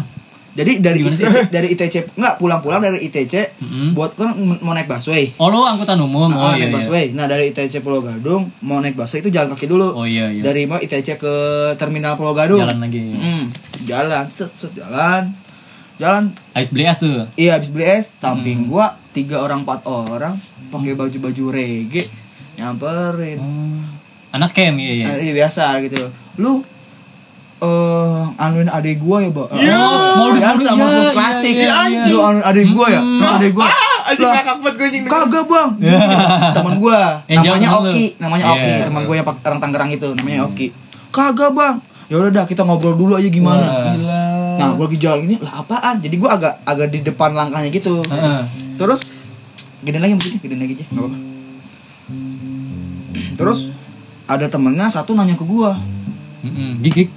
jadi 0.54 0.78
dari 0.78 1.02
Gimana 1.02 1.18
sih? 1.18 1.26
Dari 1.54 1.66
ITC 1.68 2.14
enggak 2.14 2.38
pulang-pulang 2.38 2.78
dari 2.78 3.02
ITC 3.02 3.58
Mm-mm. 3.58 3.90
buat 3.90 4.14
kan 4.14 4.30
mau 4.62 4.70
naik 4.70 4.86
busway 4.86 5.34
Oh 5.34 5.50
lu 5.50 5.66
angkutan 5.66 5.98
umum. 5.98 6.30
Ah, 6.30 6.38
Oh 6.38 6.50
iya. 6.54 6.64
naik 6.64 6.70
iya. 6.70 6.76
busway. 6.78 7.04
Nah 7.10 7.26
dari 7.26 7.50
ITC 7.50 7.82
Pulau 7.82 7.98
Gadung 7.98 8.54
mau 8.62 8.78
naik 8.78 8.94
busway 8.94 9.18
itu 9.18 9.34
jalan 9.34 9.50
kaki 9.50 9.66
dulu. 9.66 9.90
Oh 9.92 10.06
iya 10.06 10.30
iya. 10.30 10.46
Dari 10.46 10.62
mau 10.64 10.78
ITC 10.78 11.18
ke 11.18 11.34
terminal 11.74 12.14
Pulau 12.14 12.38
Gadung. 12.38 12.62
Jalan 12.62 12.78
lagi. 12.78 13.02
Hmm, 13.18 13.50
jalan, 13.82 14.30
set 14.30 14.54
set 14.54 14.70
jalan, 14.72 15.34
jalan. 15.98 16.30
Habis 16.54 16.70
beli 16.70 16.86
es 16.86 17.02
tuh. 17.02 17.26
Iya 17.34 17.58
habis 17.58 17.74
beli 17.74 17.86
es, 17.90 18.06
samping 18.06 18.62
Hmm. 18.62 18.70
gua 18.70 18.86
tiga 19.10 19.42
orang 19.42 19.66
empat 19.66 19.82
orang 19.84 20.38
pakai 20.70 20.94
baju 20.94 21.18
baju 21.20 21.44
reggae 21.50 22.06
nyamperin. 22.54 23.42
Oh. 23.42 23.82
Anak 24.30 24.50
kem 24.50 24.78
iya 24.78 24.92
iya. 24.94 25.06
Nah, 25.10 25.18
iya 25.18 25.32
biasa 25.34 25.82
gitu. 25.82 25.98
Lu 26.38 26.62
eh 27.56 28.20
anuin 28.36 28.66
adek 28.66 28.98
gua 28.98 29.18
ya, 29.18 29.28
Mbak. 29.28 29.48
Iya. 29.54 29.76
Oh, 29.76 30.12
Modus- 30.20 30.40
biasa 30.40 30.68
modus- 30.70 30.76
modus 30.76 30.94
iya, 31.00 31.12
klasik. 31.12 31.54
iya, 31.54 31.74
iya. 31.86 32.02
Lu 32.06 32.18
anuin 32.20 32.44
adek 32.44 32.66
gua 32.70 32.86
ya? 32.88 33.00
Lu 33.00 33.24
adek 33.30 33.52
gua. 33.52 33.68
Asyik 34.04 34.20
Lah, 34.20 34.32
kakak 34.36 34.56
buat 34.60 34.74
gue 34.74 34.84
anjing. 34.84 35.02
Kagak 35.06 35.44
bang 35.46 35.68
Temen 36.52 36.74
gue 36.76 37.00
Yang 37.24 37.40
Namanya. 37.40 37.68
Oki 37.72 38.04
Namanya 38.20 38.44
Iya. 38.44 38.52
Oki 38.52 38.72
Temen 38.84 39.02
gue 39.02 39.14
yang 39.16 39.24
pak- 39.24 39.40
orang 39.42 39.60
Tangerang 39.64 39.90
itu 39.90 40.08
Namanya 40.12 40.40
Oki 40.44 40.66
Kagak 41.08 41.50
bang 41.50 41.74
ya 42.04 42.20
udah 42.20 42.28
dah 42.30 42.44
kita 42.44 42.60
ngobrol 42.62 42.92
dulu 42.92 43.16
aja 43.16 43.24
gimana 43.26 43.64
Wah. 43.64 43.88
Gila. 43.88 44.24
nah 44.54 44.68
gue 44.70 44.84
lagi 44.84 44.98
jalan 45.00 45.24
ini 45.24 45.40
lah 45.40 45.56
apaan 45.58 45.96
jadi 45.98 46.12
gue 46.12 46.30
agak 46.30 46.52
agak 46.62 46.88
di 46.90 47.00
depan 47.00 47.32
langkahnya 47.32 47.72
gitu 47.72 48.04
Heeh. 48.04 48.44
terus 48.76 49.08
gedein 49.80 50.04
lagi 50.04 50.14
begini 50.14 50.36
gedein 50.38 50.60
lagi 50.60 50.74
aja 50.74 50.84
nggak 50.84 51.00
apa-apa 51.00 51.18
terus 53.34 53.72
ada 54.26 54.46
temennya 54.46 54.86
satu 54.90 55.12
nanya 55.12 55.32
ke 55.32 55.42
gue 55.42 55.70
Mm-mm. 56.44 56.70
Gigik. 56.82 57.08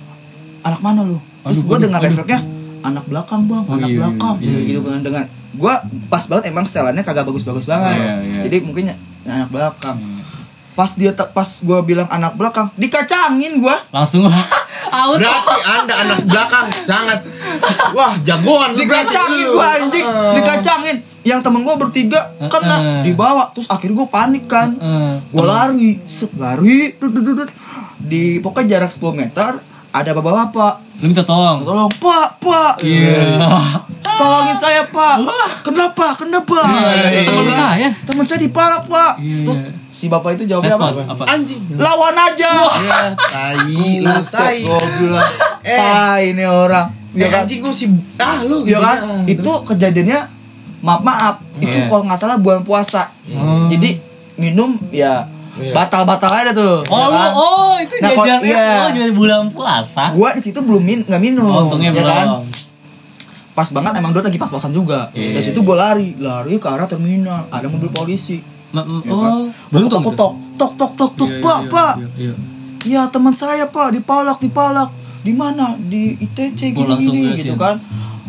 Anak 0.68 0.82
mana 0.82 1.02
lu? 1.02 1.18
Terus 1.44 1.64
gue 1.64 1.78
dengar 1.80 2.00
refleksnya 2.00 2.44
anak 2.80 3.04
belakang 3.04 3.46
bang 3.46 3.64
Oh, 3.64 3.74
anak 3.74 3.90
iya, 3.90 3.98
belakang. 3.98 4.36
iya, 4.38 4.52
iya. 4.54 4.68
gitu 4.70 4.80
kan 4.82 5.00
dengan 5.02 5.24
gue 5.50 5.74
pas 6.06 6.24
banget 6.24 6.44
emang 6.48 6.64
setelannya 6.64 7.02
kagak 7.02 7.24
bagus-bagus 7.24 7.66
banget. 7.66 7.96
Iya, 7.96 8.14
iya. 8.22 8.42
jadi 8.44 8.58
mungkin 8.62 8.84
ya- 8.86 9.00
anak 9.28 9.50
belakang. 9.50 9.98
Pas 10.74 10.94
dia 10.94 11.10
te- 11.10 11.26
pas 11.28 11.42
gue 11.50 11.80
bilang 11.84 12.06
anak 12.08 12.38
belakang 12.38 12.70
dikacangin 12.76 13.58
gue 13.58 13.76
Langsung. 13.90 14.30
Out. 14.88 15.18
Berarti 15.18 15.58
anda 15.66 15.94
anak 15.98 16.20
belakang 16.24 16.70
sangat. 16.72 17.20
Wah 17.92 18.14
jagoan 18.22 18.78
dikacangin 18.78 19.48
gue 19.48 19.68
anjing. 19.74 20.06
Dikacangin. 20.38 20.96
Yang 21.24 21.40
temen 21.42 21.62
gue 21.62 21.76
bertiga 21.76 22.22
kena 22.46 22.78
Heeh. 22.78 23.02
dibawa. 23.04 23.50
Terus 23.52 23.68
akhirnya 23.68 23.98
gue 23.98 24.08
panik 24.08 24.46
kan. 24.46 24.78
Gue 25.28 25.44
lari 25.44 25.98
set 26.06 26.32
lari 26.36 26.94
di 28.00 28.38
pokoknya 28.38 28.78
jarak 28.78 28.92
10 28.92 29.18
meter 29.18 29.52
ada 30.00 30.12
bapak-bapak 30.14 30.74
Lu 30.98 31.06
minta 31.08 31.22
tolong. 31.22 31.62
tolong 31.62 31.90
pak 31.94 32.28
pak 32.38 32.74
Iya. 32.82 33.54
tolongin 34.12 34.56
saya 34.56 34.82
pak 34.84 35.16
kenapa 35.62 36.18
kenapa 36.18 36.58
Iya, 36.66 37.22
teman 37.24 37.44
iya. 37.44 37.56
saya 37.56 37.88
teman 38.04 38.24
saya 38.24 38.40
dipalak 38.40 38.84
pak 38.84 39.18
Iya, 39.18 39.44
terus 39.44 39.60
si 39.88 40.06
bapak 40.08 40.36
itu 40.36 40.44
jawabnya 40.46 40.74
apa 40.74 41.06
apa? 41.08 41.24
Anjing. 41.30 41.62
lawan 41.76 42.16
aja 42.16 42.50
Iya, 42.76 43.00
tai 43.14 44.02
lu 44.02 44.14
tai. 44.24 44.58
Eh. 45.64 45.78
tai 45.78 46.24
ini 46.32 46.44
orang 46.44 46.90
Eh, 47.10 47.20
ya 47.20 47.28
kan 47.28 47.46
anjing 47.46 47.60
gua 47.60 47.72
sih 47.72 47.90
ah 48.16 48.42
lu 48.42 48.62
ya 48.62 48.78
kan 48.78 49.26
itu 49.26 49.52
kejadiannya 49.64 50.20
maaf 50.80 51.02
maaf 51.02 51.36
itu 51.58 51.74
Iya. 51.76 51.86
kalau 51.86 52.06
nggak 52.06 52.20
salah 52.20 52.38
bulan 52.38 52.62
puasa 52.62 53.10
Hmm. 53.24 53.68
jadi 53.68 53.98
minum 54.36 54.78
ya 54.88 55.26
Iya. 55.60 55.74
batal 55.74 56.02
batal 56.04 56.32
aja 56.32 56.52
tuh 56.52 56.86
Oh, 56.86 56.98
ya 57.00 57.08
kan? 57.10 57.30
oh 57.34 57.74
itu 57.78 57.94
Nah, 57.98 58.12
es 58.12 58.46
iya. 58.46 58.66
oh 58.80 58.90
jadi 58.90 59.12
bulan 59.12 59.50
puasa. 59.50 60.12
gua 60.12 60.32
di 60.32 60.42
situ 60.42 60.58
belum 60.58 60.80
min 60.80 61.00
nggak 61.02 61.18
minum 61.20 61.44
Oh, 61.44 61.66
untungnya 61.66 61.92
ya 61.92 62.00
kan? 62.00 62.28
belum. 62.28 62.46
pas 63.52 63.68
banget 63.68 63.94
emang 63.96 64.12
dia 64.12 64.22
lagi 64.22 64.38
pas-pasan 64.38 64.70
juga 64.70 65.10
Iya. 65.12 65.34
dari 65.34 65.44
situ 65.44 65.60
gue 65.60 65.74
lari 65.74 66.14
lari 66.16 66.56
ke 66.56 66.68
arah 66.68 66.86
terminal 66.86 67.46
ada 67.48 67.66
mobil 67.66 67.90
polisi 67.90 68.38
Ma- 68.70 68.86
ya 68.86 69.10
oh, 69.10 69.18
kan? 69.18 69.34
beruntung 69.68 70.02
aku 70.02 70.12
tuh. 70.12 70.32
tok 70.54 70.72
tok 70.76 70.92
tok 70.96 71.12
tok 71.12 71.12
tok 71.16 71.28
Iya, 71.28 71.42
pak 71.42 71.58
iya, 71.58 71.70
pak 71.72 71.94
iya, 71.96 72.08
iya. 72.20 72.34
ya 72.86 73.02
teman 73.08 73.34
saya 73.34 73.66
pak 73.66 73.92
dipalak 73.92 74.38
dipalak 74.38 74.94
di 75.20 75.32
mana 75.32 75.74
di 75.76 76.14
ITC 76.16 76.72
Oh, 76.72 76.72
gini 76.76 76.86
langsung 76.88 77.14
gini 77.14 77.28
gas 77.28 77.42
gitu 77.42 77.52
ya. 77.52 77.58
kan 77.58 77.76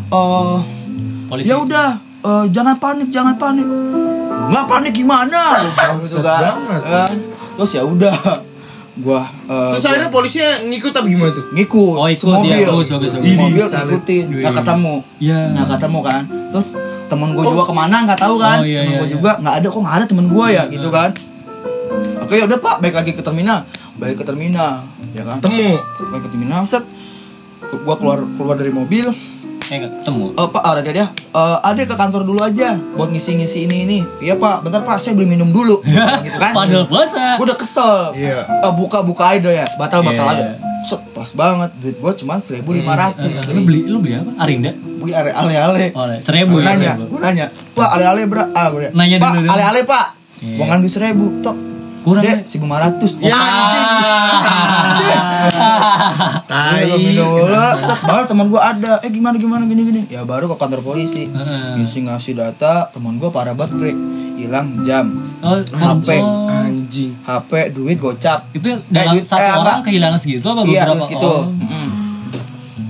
Eh, 0.09 0.57
Polisi. 1.27 1.47
ya 1.47 1.57
udah 1.59 1.89
eh, 2.19 2.45
jangan 2.49 2.77
panik 2.77 3.09
jangan 3.09 3.37
panik 3.37 3.69
nggak 4.49 4.65
panik 4.67 4.93
gimana? 4.95 5.41
Gitu 6.03 6.19
kan 6.23 6.55
banget. 6.55 6.83
Ya. 6.87 7.05
terus 7.59 7.71
ya 7.75 7.83
udah. 7.83 8.17
Gua 8.99 9.23
eh, 9.23 9.71
Terus 9.79 9.83
gua 9.87 9.91
akhirnya 9.95 10.11
polisinya 10.11 10.51
ngikut 10.67 10.91
apa 10.91 11.07
gimana 11.07 11.31
tuh? 11.31 11.45
ngikut. 11.55 11.97
Oh, 12.03 12.09
ikut, 12.11 12.27
iya, 12.43 12.67
bagus, 12.67 12.89
bagus, 12.91 13.11
bagus. 13.15 13.39
mobil 13.39 13.65
ngikutin. 13.71 14.25
Nggak 14.27 14.43
Iya. 14.43 14.59
ketemu. 14.59 14.95
Iya. 15.23 15.41
nggak 15.55 15.69
ketemu 15.79 15.99
kan. 16.03 16.23
Terus 16.51 16.69
temen 17.09 17.29
gue 17.33 17.45
juga 17.47 17.65
ke 17.71 17.75
mana? 17.75 17.97
Nggak 18.03 18.21
tahu 18.21 18.35
kan. 18.43 18.59
Oh, 18.59 18.67
iya, 18.67 18.83
temen 18.83 18.91
iya, 18.91 18.99
gue 18.99 19.07
iya. 19.07 19.15
juga 19.15 19.31
nggak 19.39 19.55
ada. 19.55 19.67
Kok 19.71 19.81
nggak 19.87 19.97
ada 20.03 20.07
temen 20.11 20.27
gue 20.27 20.47
ya? 20.51 20.63
Gitu 20.67 20.89
kan. 20.91 21.11
Oke 22.27 22.35
ya 22.37 22.45
udah 22.51 22.59
pak. 22.59 22.77
Balik 22.83 22.97
lagi 22.99 23.13
ke 23.15 23.23
terminal. 23.23 23.59
Balik 23.95 24.17
ke 24.19 24.25
terminal. 24.27 24.75
Ya 25.15 25.23
kan? 25.23 25.39
Temu. 25.39 25.79
balik 26.11 26.23
ke 26.27 26.31
terminal 26.35 26.63
set. 26.67 26.83
Gue 27.71 27.95
keluar 28.03 28.27
keluar 28.35 28.57
dari 28.59 28.75
mobil 28.75 29.07
Nggak 29.69 29.91
ketemu. 30.01 30.25
Eh 30.33 30.47
pak, 30.49 30.63
ada 30.65 30.81
dia, 30.83 31.07
eh 31.13 31.57
ada 31.61 31.79
ke 31.79 31.93
kantor 31.93 32.23
dulu 32.23 32.41
aja 32.41 32.75
buat 32.95 33.09
ngisi-ngisi 33.09 33.65
ini 33.65 33.77
ini. 33.85 33.99
Iya 34.19 34.35
pak, 34.35 34.63
bentar 34.63 34.81
pak, 34.81 34.97
saya 34.97 35.13
beli 35.13 35.29
minum 35.29 35.49
dulu. 35.49 35.79
gitu 36.25 36.35
kan? 36.35 36.51
Padahal 36.53 36.85
puasa. 36.85 37.37
Gue 37.37 37.45
udah 37.45 37.55
kesel. 37.55 37.93
Iya. 38.13 38.37
Eh, 38.65 38.73
buka-buka 38.73 39.31
aja 39.31 39.49
ya, 39.55 39.65
batal-batal 39.77 40.25
Iya, 40.25 40.33
aja. 40.33 40.45
Set, 40.83 40.99
pas 41.13 41.29
banget. 41.31 41.69
Duit 41.77 41.95
gue 41.95 42.11
cuma 42.17 42.37
1500 42.37 43.21
Eh, 43.21 43.29
Lu 43.53 43.61
beli 43.63 43.81
lu 43.85 43.97
beli 44.01 44.13
apa? 44.17 44.31
Arinda. 44.41 44.71
Beli 44.73 45.13
ale 45.13 45.55
ale. 45.55 45.85
Oh, 45.93 46.05
seribu 46.19 46.55
Gue 46.55 46.59
ya. 46.59 46.65
nanya, 46.73 46.91
seribu. 46.95 47.05
gue 47.13 47.19
nanya, 47.21 47.45
Pak 47.77 47.89
ale 47.93 48.05
ale 48.07 48.21
berapa? 48.25 48.49
Ah, 48.51 48.67
gue 48.73 48.89
Nanya 48.91 49.17
Pak, 49.21 49.31
ale 49.47 49.63
ale 49.63 49.81
pak. 49.85 50.05
Iya. 50.41 50.57
Gue 50.57 50.65
ngambil 50.65 50.89
seribu, 50.89 51.27
tok. 51.39 51.57
Kurang, 51.99 52.23
Dek, 52.25 52.41
Le. 52.41 52.49
1500 52.49 53.21
Ya. 53.21 53.37
Tai. 56.45 56.83
Tai. 56.83 57.79
Set 57.79 58.01
baru 58.03 58.25
teman 58.25 58.47
gue 58.47 58.57
ada. 58.57 58.93
Eh 59.01 59.09
gimana 59.09 59.35
gimana 59.35 59.63
gini 59.65 59.83
gini. 59.85 60.03
Ya 60.07 60.23
baru 60.23 60.47
ke 60.47 60.57
kantor 60.57 60.81
polisi. 60.83 61.27
Ngisi 61.75 62.05
ngasih 62.05 62.35
data. 62.35 62.89
Teman 62.89 63.17
gue 63.17 63.29
parah 63.29 63.53
banget 63.53 63.75
bre. 63.75 63.93
Hilang 64.37 64.83
jam. 64.83 65.19
Oh, 65.41 65.59
HP. 65.59 66.09
oh. 66.17 66.47
Anjing. 66.49 67.11
HP, 67.21 67.51
duit 67.71 67.99
gocap. 67.99 68.47
Itu 68.53 68.71
dalam 68.87 69.13
duit- 69.13 69.27
satu 69.27 69.35
eh, 69.37 69.51
orang 69.51 69.63
enggak. 69.75 69.85
kehilangan 69.85 70.15
segitu 70.17 70.47
apa 70.47 70.63
Iya, 70.63 70.83
beberapa? 70.87 71.11
gitu. 71.11 71.35
Oh. 71.35 71.43
Mm. 71.51 71.89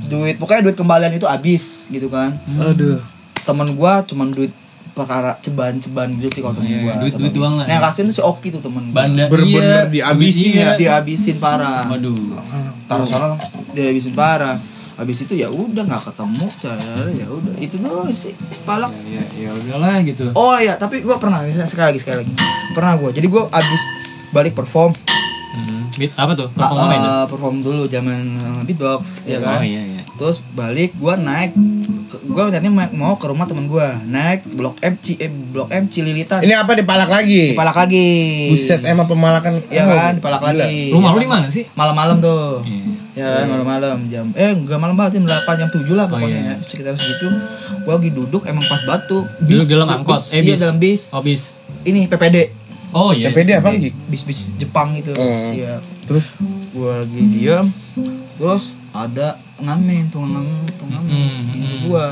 Duit 0.08 0.36
pokoknya 0.36 0.60
duit 0.62 0.76
kembalian 0.76 1.08
itu 1.10 1.24
habis 1.24 1.88
gitu 1.88 2.08
kan. 2.08 2.36
Aduh. 2.58 3.00
Temen 3.42 3.68
gue 3.70 3.92
cuman 4.04 4.28
duit 4.28 4.52
perkara 4.98 5.30
ceban-ceban 5.38 6.08
gitu 6.16 6.30
sih 6.30 6.42
kalau 6.42 6.54
temen 6.54 6.66
Iya, 6.66 6.78
gue. 6.80 6.94
duit- 7.00 7.16
duit 7.16 7.32
doang 7.32 7.54
lah 7.54 7.64
Nah, 7.64 7.72
yang 7.72 7.80
ya. 7.80 7.86
kasihin 7.86 8.06
tuh 8.06 8.16
si 8.16 8.22
Oki 8.22 8.48
tuh 8.50 8.58
temen 8.58 8.82
gue. 8.84 8.92
Banda 8.92 9.24
Bener-bener 9.26 9.62
iya, 9.62 9.78
dihabisin 9.86 10.50
iya. 10.52 10.64
ya. 10.64 10.76
Dihabisin 10.76 11.36
parah. 11.38 11.86
Waduh. 11.86 12.42
Taruh 12.84 13.04
sana. 13.04 13.38
Dihabisin 13.70 14.12
parah. 14.12 14.58
Habis 14.94 15.22
itu 15.22 15.32
ya 15.32 15.46
udah 15.46 15.86
nggak 15.86 16.10
ketemu 16.10 16.46
cara 16.58 16.82
ya 17.08 17.26
udah 17.28 17.54
itu 17.56 17.78
doang 17.78 18.10
sih 18.10 18.34
palak 18.66 18.90
Ya, 19.06 19.22
ya 19.38 19.50
udahlah 19.54 20.02
gitu. 20.02 20.26
Oh 20.34 20.58
iya, 20.58 20.74
tapi 20.74 21.00
gue 21.00 21.14
pernah 21.16 21.38
sekali 21.62 21.94
lagi 21.94 21.98
sekali 21.98 22.16
lagi. 22.20 22.32
Pernah 22.74 22.98
gue. 22.98 23.10
Jadi 23.12 23.26
gue 23.28 23.42
abis 23.46 23.82
balik 24.28 24.52
perform. 24.52 24.90
Hmm. 25.48 25.86
Beat 25.94 26.12
apa 26.12 26.34
tuh? 26.34 26.50
Ah, 26.50 26.66
Perform 26.66 26.88
eh, 26.90 27.24
perform 27.26 27.56
dulu 27.60 27.82
zaman 27.86 28.18
eh, 28.34 28.60
beatbox 28.64 29.22
ya 29.24 29.38
kan. 29.38 29.58
Oh 29.58 29.64
iya 29.64 29.82
iya. 29.88 30.02
Terus 30.18 30.42
balik 30.52 30.90
gue 30.92 31.14
naik 31.16 31.54
gue 32.08 32.42
tadinya 32.48 32.72
ma- 32.74 32.94
mau 32.94 33.14
ke 33.14 33.24
rumah 33.24 33.44
temen 33.44 33.64
gue 33.64 33.84
naik 34.04 34.48
blok 34.50 34.80
M 34.80 34.96
C 34.96 35.14
eh, 35.14 35.28
blok 35.28 35.68
M 35.68 35.86
Cililitan 35.86 36.40
Ini 36.40 36.56
apa 36.56 36.72
dipalak 36.72 37.06
lagi? 37.06 37.52
dipalak 37.52 37.76
lagi 37.76 38.48
Buset 38.48 38.80
emang 38.82 39.04
pemalakan. 39.04 39.60
ya 39.68 39.82
Oh, 39.82 39.92
kan 39.92 40.12
dipalak 40.14 40.40
gila. 40.42 40.64
lagi 40.64 40.88
Rumah 40.88 41.10
lu 41.10 41.18
di 41.18 41.28
mana 41.28 41.46
sih? 41.46 41.64
malam-malam 41.70 42.16
tuh 42.18 42.64
Iya. 42.64 42.84
ya 43.18 43.28
kan 43.36 43.46
malam-malam 43.50 43.96
jam 44.06 44.26
eh 44.32 44.50
enggak 44.50 44.78
malam 44.78 44.94
banget 44.94 45.18
jam 45.18 45.24
8 45.26 45.58
jam 45.58 45.68
7 45.68 45.90
lah 45.92 46.06
pokoknya 46.06 46.38
iya. 46.38 46.52
ya. 46.52 46.56
sekitar 46.62 46.94
segitu 46.94 47.26
gue 47.78 47.92
lagi 47.92 48.10
duduk 48.10 48.42
emang 48.44 48.62
pas 48.62 48.78
batu 48.80 49.26
Dulu 49.38 49.62
dalam 49.64 49.88
angkot, 49.90 50.16
bis, 50.16 50.30
eh 50.30 50.38
iya 50.38 50.48
bis. 50.48 50.60
dalam 50.60 50.76
bis 50.76 51.02
Oh 51.10 51.20
bis. 51.20 51.42
ini 51.82 52.06
PPD 52.06 52.36
Oh 52.88 53.10
iya. 53.10 53.28
PPD 53.28 53.52
apa 53.54 53.68
Gik? 53.70 53.92
bis-bis 54.06 54.54
Jepang 54.54 54.94
itu 54.94 55.10
Hmm. 55.10 55.50
iya 55.50 55.76
Terus 56.04 56.32
gue 56.70 56.88
lagi 56.94 57.20
diam 57.28 57.66
terus 58.38 58.64
ada 58.90 59.28
ngamen 59.58 60.08
tuh 60.08 60.22
ngamen 60.22 60.46
tuh 60.70 60.86
ngamen 60.86 61.10
Hmm, 61.10 61.42
hmm. 61.44 61.78
gue 61.84 62.06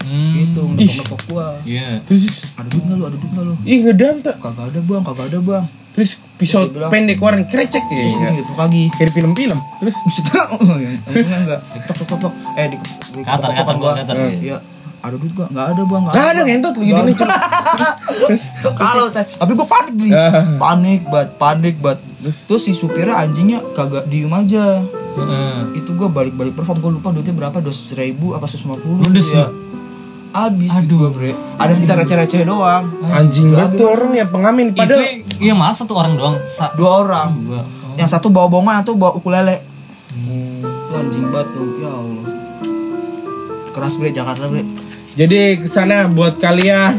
Hmm. 0.00 0.32
gitu 0.32 0.60
ngepok-ngepok 0.66 1.20
gue 1.22 1.48
Iya. 1.68 2.00
terus 2.02 2.22
ada 2.54 2.64
duit 2.66 2.80
nggak 2.80 2.96
lu 2.96 3.04
ada 3.04 3.14
duit 3.14 3.28
nggak 3.28 3.44
lu 3.44 3.54
ih 3.62 3.78
ngedam 3.82 4.14
tuh. 4.18 4.34
kagak 4.34 4.66
ada 4.66 4.80
bang 4.80 5.02
kagak 5.04 5.26
ada 5.26 5.38
bang 5.38 5.64
Terus 5.90 6.10
pisau 6.32 6.62
bilang- 6.64 6.88
pendek 6.88 7.18
keluarin 7.18 7.42
krecek 7.42 7.82
ya. 7.82 8.06
Terus 8.06 8.34
gitu 8.38 8.52
lagi 8.54 8.86
Kayak 8.88 9.02
di 9.04 9.12
film-film. 9.12 9.58
Terus 9.82 9.96
bisa 10.00 10.20
tahu 10.24 10.56
terus 11.10 11.26
enggak 11.28 11.58
tok 11.82 11.92
tok 11.92 12.06
tok 12.06 12.18
tok 12.22 12.32
eh 12.54 12.66
di, 12.70 12.76
di 12.78 13.20
Katar, 13.20 13.50
katar, 13.52 13.74
gua 13.76 13.92
katar. 13.98 14.14
iya 14.32 14.56
ada 15.00 15.14
duit 15.14 15.32
gak? 15.32 15.48
Nggak 15.48 15.66
ada 15.68 15.82
bang. 15.84 16.02
Nggak 16.04 16.16
ada, 16.24 16.32
Bang. 16.34 16.46
ngentot 16.46 16.74
lu 16.74 16.82
gini, 16.82 17.00
ada. 17.00 17.12
Kalau 18.74 19.06
saya 19.06 19.24
tapi 19.28 19.52
gue 19.52 19.66
panik 19.66 19.94
nih 19.94 20.10
Ah. 20.10 20.44
panik 20.58 21.00
banget 21.06 21.30
panik 21.36 21.76
banget 21.78 22.00
Terus? 22.18 22.38
terus 22.44 22.62
si 22.64 22.72
supirnya 22.72 23.14
anjingnya 23.16 23.62
kagak 23.72 24.06
diem 24.06 24.28
aja. 24.28 24.82
Heeh. 25.14 25.58
itu 25.76 25.90
gue 25.92 26.08
balik-balik 26.08 26.52
perform. 26.52 26.78
Gue 26.78 26.92
lupa 26.94 27.10
duitnya 27.10 27.30
berapa. 27.32 27.56
Dua 27.56 27.70
ribu 27.94 28.32
apa 28.32 28.44
seratus 28.44 28.64
lima 28.64 28.76
puluh 28.76 29.02
Ludes 29.04 29.28
ya. 29.28 29.46
abis 30.30 30.70
aduh 30.72 31.08
bre. 31.08 31.32
Ada 31.56 31.72
sisa 31.72 31.94
receh-receh 31.94 32.42
doang. 32.42 32.90
Anjing 33.04 33.48
banget 33.48 33.78
tuh 33.78 33.88
orang 33.88 34.10
ya 34.12 34.26
pengamen 34.26 34.70
Itu 34.70 34.78
padahal. 34.78 35.02
iya 35.38 35.54
malah 35.54 35.72
satu 35.72 35.94
orang 35.94 36.14
doang. 36.14 36.36
Sa 36.44 36.74
dua 36.74 37.02
orang. 37.02 37.28
Dua. 37.38 37.62
yang 37.94 38.06
satu 38.06 38.28
bawa 38.28 38.46
bonga 38.46 38.72
yang 38.72 38.82
satu 38.82 38.94
bawa 38.94 39.14
ukulele 39.14 39.58
Itu 40.12 40.92
anjing 40.92 41.26
banget 41.28 41.48
tuh. 41.50 41.66
Ya 41.78 41.88
allah. 41.88 42.24
Keras 43.70 43.94
bre. 43.94 44.10
Jakarta 44.10 44.46
bre 44.46 44.62
Jadi 45.18 45.58
ke 45.58 45.66
sana 45.66 46.06
buat 46.06 46.38
kalian 46.38 46.94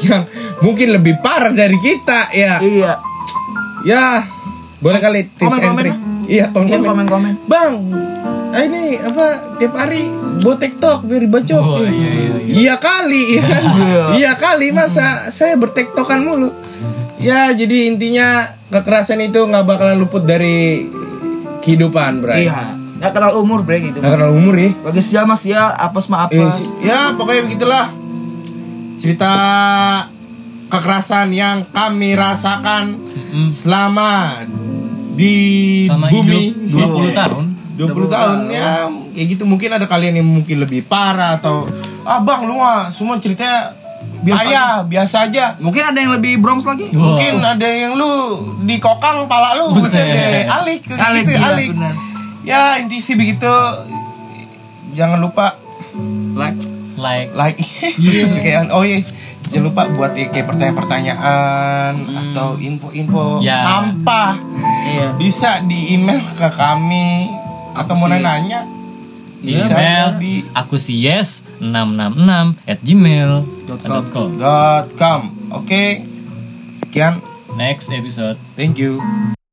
yang 0.00 0.22
mungkin 0.60 0.94
lebih 0.94 1.18
parah 1.18 1.50
dari 1.50 1.74
kita 1.76 2.30
ya. 2.30 2.62
iya 2.62 2.94
Ya, 3.82 4.22
boleh 4.78 4.98
kali 4.98 5.30
tips 5.30 5.46
Komen, 5.46 5.58
and 5.58 5.66
komen 5.68 5.82
trick. 5.82 5.96
Iya, 6.26 6.44
komen 6.50 6.66
Iya, 6.66 6.76
komen. 6.76 6.86
komen-komen. 7.06 7.32
Bang, 7.46 7.74
ah, 8.50 8.60
ini 8.60 8.98
apa 8.98 9.26
tiap 9.56 9.74
hari 9.74 10.10
buat 10.40 10.58
TikTok 10.58 11.06
biar 11.06 11.22
dibaca. 11.22 11.54
Oh, 11.56 11.82
iya, 11.82 11.90
iya, 12.12 12.34
iya. 12.40 12.52
Iya 12.52 12.74
kali, 12.76 13.22
ya. 13.34 13.46
Iya. 13.78 14.02
iya 14.16 14.32
kali 14.34 14.70
masa 14.70 15.30
saya 15.30 15.54
bertektokan 15.54 16.18
mulu. 16.18 16.50
Ya, 17.16 17.50
jadi 17.50 17.86
intinya 17.86 18.46
kekerasan 18.68 19.22
itu 19.22 19.38
nggak 19.40 19.64
bakalan 19.64 19.96
luput 19.96 20.22
dari 20.22 20.86
kehidupan, 21.60 22.20
Bray. 22.20 22.44
iya 22.44 22.74
nggak 22.96 23.12
kenal 23.12 23.32
umur 23.36 23.60
bre 23.60 23.78
gitu 23.82 23.98
Nggak 23.98 24.12
kenal 24.14 24.32
umur 24.32 24.54
ya. 24.54 24.70
bagi 24.80 25.00
siapa 25.00 25.26
mas 25.26 25.42
ya 25.42 25.68
apes 25.70 26.06
mah 26.06 26.24
apa 26.24 26.32
Eh, 26.34 26.48
si- 26.50 26.68
ya 26.80 27.12
pokoknya 27.12 27.42
begitulah 27.44 27.84
cerita 28.96 29.32
kekerasan 30.66 31.30
yang 31.30 31.68
kami 31.68 32.12
rasakan 32.12 32.96
selama 33.48 34.42
di 35.12 35.36
Sama 35.84 36.08
bumi 36.08 36.56
hidup 36.66 37.12
20 37.12 37.12
tahun. 37.14 37.44
20 37.76 38.08
tahun 38.08 38.38
ya 38.48 38.88
kayak 39.10 39.26
gitu 39.30 39.44
mungkin 39.44 39.68
ada 39.70 39.84
kalian 39.84 40.16
yang 40.16 40.28
mungkin 40.30 40.56
lebih 40.58 40.82
parah 40.82 41.36
atau 41.36 41.68
ah 42.02 42.18
bang 42.18 42.42
lu 42.42 42.56
mah 42.56 42.88
semua 42.88 43.16
ceritanya 43.16 43.76
Biasa 44.16 44.42
biasa 44.42 44.62
biasa 44.86 45.16
aja 45.24 45.44
mungkin 45.58 45.82
ada 45.84 45.98
yang 45.98 46.10
lebih 46.10 46.40
bronx 46.40 46.64
lagi 46.64 46.88
Wow. 46.90 47.14
mungkin 47.14 47.34
ada 47.38 47.68
yang 47.68 47.94
lu 47.94 48.12
di 48.62 48.76
kokang 48.76 49.24
pala 49.26 49.54
lu 49.54 49.70
Buset. 49.72 50.00
deh. 50.00 50.48
alik 50.48 50.82
kayak 50.82 50.98
Alik, 50.98 51.22
gitu 51.22 51.32
iya, 51.32 51.46
alik. 51.46 51.70
Ya 52.46 52.78
inti 52.78 53.02
sih 53.02 53.18
begitu. 53.18 53.50
Jangan 54.94 55.18
lupa 55.20 55.58
like. 56.38 56.56
Like. 56.96 57.30
Like. 57.36 57.58
Kayak 58.42 58.72
oh 58.72 58.86
iya. 58.86 59.02
Jangan 59.46 59.64
lupa 59.70 59.82
buat 59.94 60.10
ya, 60.18 60.26
kayak 60.26 60.50
pertanyaan-pertanyaan 60.50 61.92
atau 62.10 62.58
info-info 62.58 63.38
Ya. 63.46 63.54
sampah. 63.54 64.34
Iya. 64.90 65.06
Bisa 65.14 65.62
di 65.62 65.94
email 65.94 66.18
ke 66.18 66.50
kami 66.50 67.30
atau 67.78 67.94
mau 67.94 68.10
nanya 68.10 68.66
Iya, 69.46 69.62
bisa 69.62 69.72
email 69.78 70.08
di 70.18 70.32
aku 70.50 70.74
si 70.80 70.98
yes 70.98 71.46
666 71.62 72.66
at 72.66 72.78
dot 73.70 74.86
com. 74.98 75.20
Oke. 75.54 76.02
Sekian. 76.74 77.22
Next 77.54 77.88
episode. 77.94 78.36
Thank 78.58 78.76
you 78.82 79.00